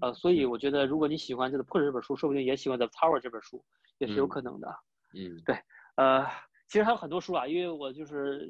[0.00, 3.64] 呃，所以我觉得如果你喜欢这个《破纸》这本书，说不定也喜欢《The Tower》这本书，
[3.98, 4.68] 也是有可能的。
[5.14, 5.58] 嗯，对，
[5.96, 6.24] 呃，
[6.68, 8.48] 其实还有很多书啊，因为我就是，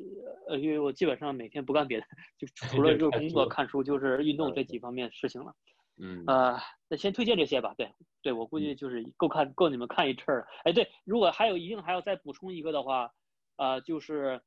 [0.48, 2.06] 呃，因为我基本上每天不干别的，
[2.38, 5.54] 就除了就是工 作、看书，就是运动这几方面事情了。
[5.98, 6.58] 嗯，呃，
[6.88, 7.74] 那先推荐这些吧。
[7.78, 7.90] 对，
[8.20, 10.46] 对我估计就是够看够你们看一阵儿了。
[10.64, 13.10] 哎，对，如果还有一定还要再补充一个的话，
[13.56, 14.42] 呃，就是。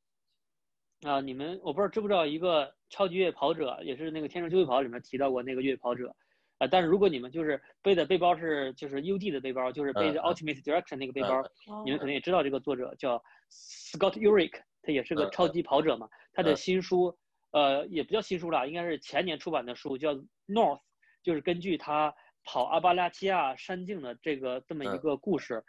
[1.04, 6.16] 啊，你们我不知道知不知道一个超级越野跑者，也是那个《天生就会跑》里面提到过那个越野跑者，
[6.58, 11.41] 啊，但是如果你们就是背的背包是就是 UD 的背包，就是背着 Ultimate Direction 那个背包，
[11.84, 13.22] 你们可能也知道这个作者叫
[13.52, 17.16] Scott Urick，他也是个超级跑者嘛，他的新书，
[17.52, 20.16] 呃，也不叫新书了，应该是前年出版的书，叫
[20.48, 20.80] North，
[21.22, 25.64] 就是根据他跑阿巴拉契亚山径的这个这么一个故事，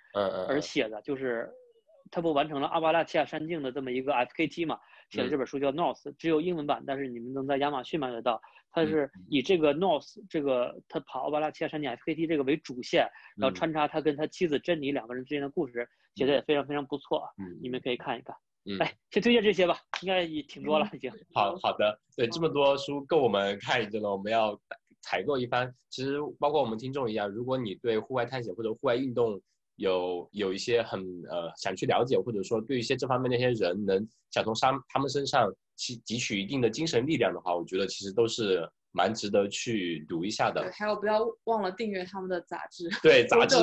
[0.49, 1.51] 而写的，就是
[2.11, 4.79] 他不完成了阿巴拉契亚山径的这么一个 FKT 嘛。
[5.11, 8.41] 写的这本书叫《North》，只有英文版，但是你们能在亚马逊买得到。
[8.73, 17.23] 它是以这个 North 这个他跑阿巴拉契亚山境 FKT 这个为主线，然后穿插他跟他妻子珍妮两个人之间的故事，写的也非常非常不错。
[17.39, 18.35] 嗯，你们可以看一看。
[18.65, 21.11] 嗯，哎，先推荐这些吧，应该也挺多了已经。
[21.33, 24.61] 好好的，对，这么多书够我们看一阵了，我们要
[25.01, 25.73] 采购一番。
[25.89, 29.41] 其实包括我们听众一样，如果你对户外探险或者户外运动，
[29.77, 31.01] 有有一些很
[31.31, 40.63] 呃想去了解，或者说对一些这方面那些人能想从他他们身上吸汲取一定的精神力量的话，我觉得其实都是蛮值得去读一下的。
[40.63, 42.89] 对，还有不要忘了订阅他们的杂志。
[43.03, 43.57] 对，杂志。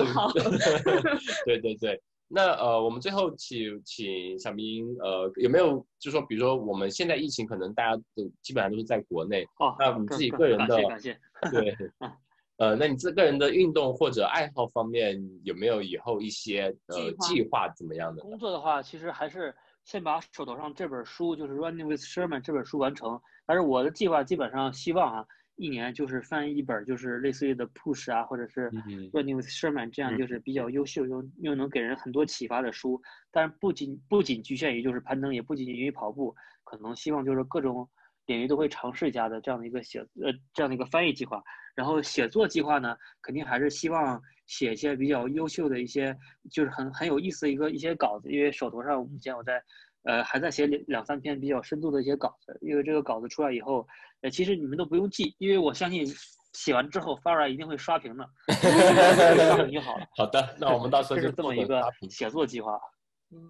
[1.45, 2.01] 对对对。
[2.27, 11.19] 那呃，我们最后请请小明呃，有没有就说，比如说我们现在疫情可能大家都基本上都是在国内，哦，那你自己个人的感谢
[11.51, 11.75] 对。
[12.57, 18.21] 呃，那你这个人的运动或者爱好方面有没有以后一些呃计划怎么样的？
[18.21, 23.19] 工作的话，其实还是先把手头上这本书，就是《Running with Sherman》这本书完成。
[23.47, 25.25] 但是我的计划基本上希望啊，
[25.55, 28.69] 一年就是翻译一本，就是类似于的 Push 啊，或者是
[29.11, 33.01] 《Running with Sherman》这样，就是比较优秀又又能给人很多启发的书。
[33.31, 37.89] 但是不仅不仅局限于就是攀登，也不仅仅于跑步，可能希望就是各种。
[38.25, 41.41] 领域都会尝试一下的这样的一个写呃这样的一个翻译计划。
[41.75, 46.15] 然后写作计划呢，肯定还是希望写一些比较优秀的一些，
[46.51, 49.59] 就是很很有意思的一个一些稿子，因为手头上目前我在，
[50.03, 53.87] 呃，还在写两两三篇比较深度的一些稿子，因为这个稿子出来以后，
[54.21, 56.05] 呃，其实你们都不用记，因为我相信
[56.53, 60.05] 写完之后发出来一定会刷屏的， 刷屏就好了。
[60.15, 62.79] 好的，那我们到时候 就这么一个写作计划。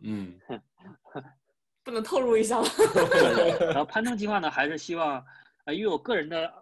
[0.01, 0.39] 嗯，
[1.83, 2.67] 不能透露一下吗？
[3.67, 5.23] 然后攀登计划呢，还是希望，
[5.65, 6.53] 呃，因为我个人的。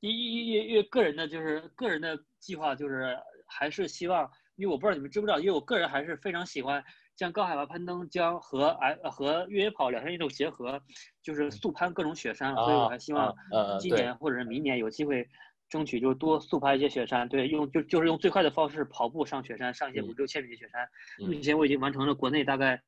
[0.00, 6.84] 因因因因为个人的，就是个人的计划，就是还是希望，因为我不知道你们知不知道，因为我个人还是非常喜欢
[7.16, 10.80] 将高海拔攀登将和哎和越野跑两项运动结合，
[11.24, 13.34] 就是速攀各种雪山，所以我还希望
[13.80, 15.28] 今年或者是明年有机会，
[15.68, 20.88] 争取就多速攀一些雪山，对，用就就是用最快的方式跑步上雪山，上一些五六千米的雪山。
[21.18, 22.80] 目前我已经完成了国内大概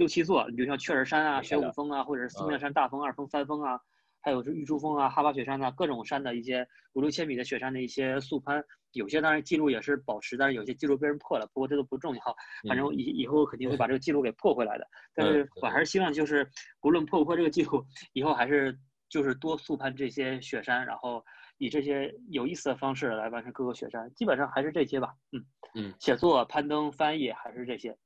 [0.00, 3.78] 六七座，比如像雀儿山啊、雪五峰啊，或者是四面山大峰、二峰、三峰啊。
[4.22, 11.46] 还有是玉珠峰啊、哈巴雪山啊，各种山的一些五六千米的雪山的一些速攀，有些当然记录也是保持，但是有些记录被人破了。
[11.54, 12.22] 不过这都不重要，
[12.68, 14.86] 反正以以后肯定会把这个记录给破回来的。
[15.14, 16.46] 但是我还是希望就是
[16.82, 17.82] 无论破不破这个记录，
[18.12, 18.78] 以后还是
[19.08, 21.24] 就是多速攀这些雪山，然后
[21.56, 24.12] 以这些有意思的方式来完成各个雪山。
[24.14, 25.14] 基本上还是这些吧。
[25.32, 25.44] 嗯
[25.74, 27.96] 嗯，写作、攀登、翻译还是这些，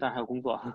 [0.00, 0.58] 当然还有工作。
[0.64, 0.72] 嗯，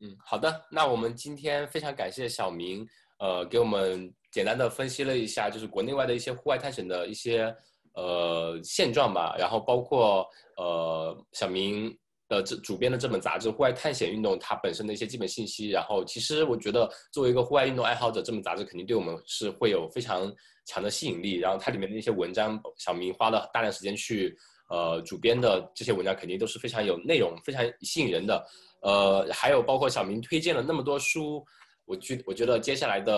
[0.00, 2.86] 嗯好的，那我们今天非常感谢小明。
[3.20, 7.54] 呃，给我们简单的分析了一下，就是国内外的一些户外探险的一些
[7.94, 10.26] 呃现状吧，然后包括
[10.56, 11.96] 呃小明
[12.28, 15.70] 的这主编的这本杂志《户外探险运动》它本身的一些基本信息。
[15.70, 20.30] 然后其实我觉得作为一个户外运动爱好者，这本杂志肯定对我们是会有非常
[20.66, 21.38] 强的吸引力。
[21.38, 24.36] 然后它里面的一些文章，小明花了大量时间去
[24.68, 28.44] 呃主编的这些文章，肯定都是非常有内容、非常吸引人的。
[28.84, 31.44] 呃，还有包括小明推荐了那么多书。
[31.86, 33.14] 我觉我觉得接下来的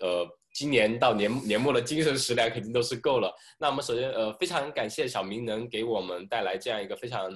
[0.00, 3.32] 呃，今年到年年末的精神食粮肯定都是够了。
[3.56, 7.30] 那我们首先呃，非常感谢小明能给我们带来这样一个非常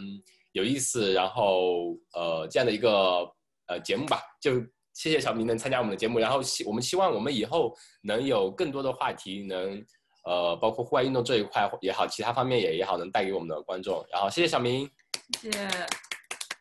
[0.51, 3.31] 有意思，然后呃这样的一个
[3.69, 4.21] 呃节目吧。
[4.41, 4.55] 就
[4.95, 7.73] 谢谢小明能参加我们的节目，然后希我们希望我们以后
[8.03, 9.81] 能有更多的话题，能
[10.25, 14.05] 呃包括户外运动这一块也好，其他方面也也好，能带给我们的观众。
[14.11, 14.91] 然后谢谢小明，
[15.41, 15.69] 谢谢。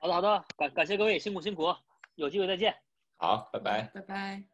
[0.03, 1.73] 好的好的，感感谢各位辛苦辛苦，
[2.15, 2.75] 有机会再见。
[3.15, 4.52] 好，拜拜，拜拜。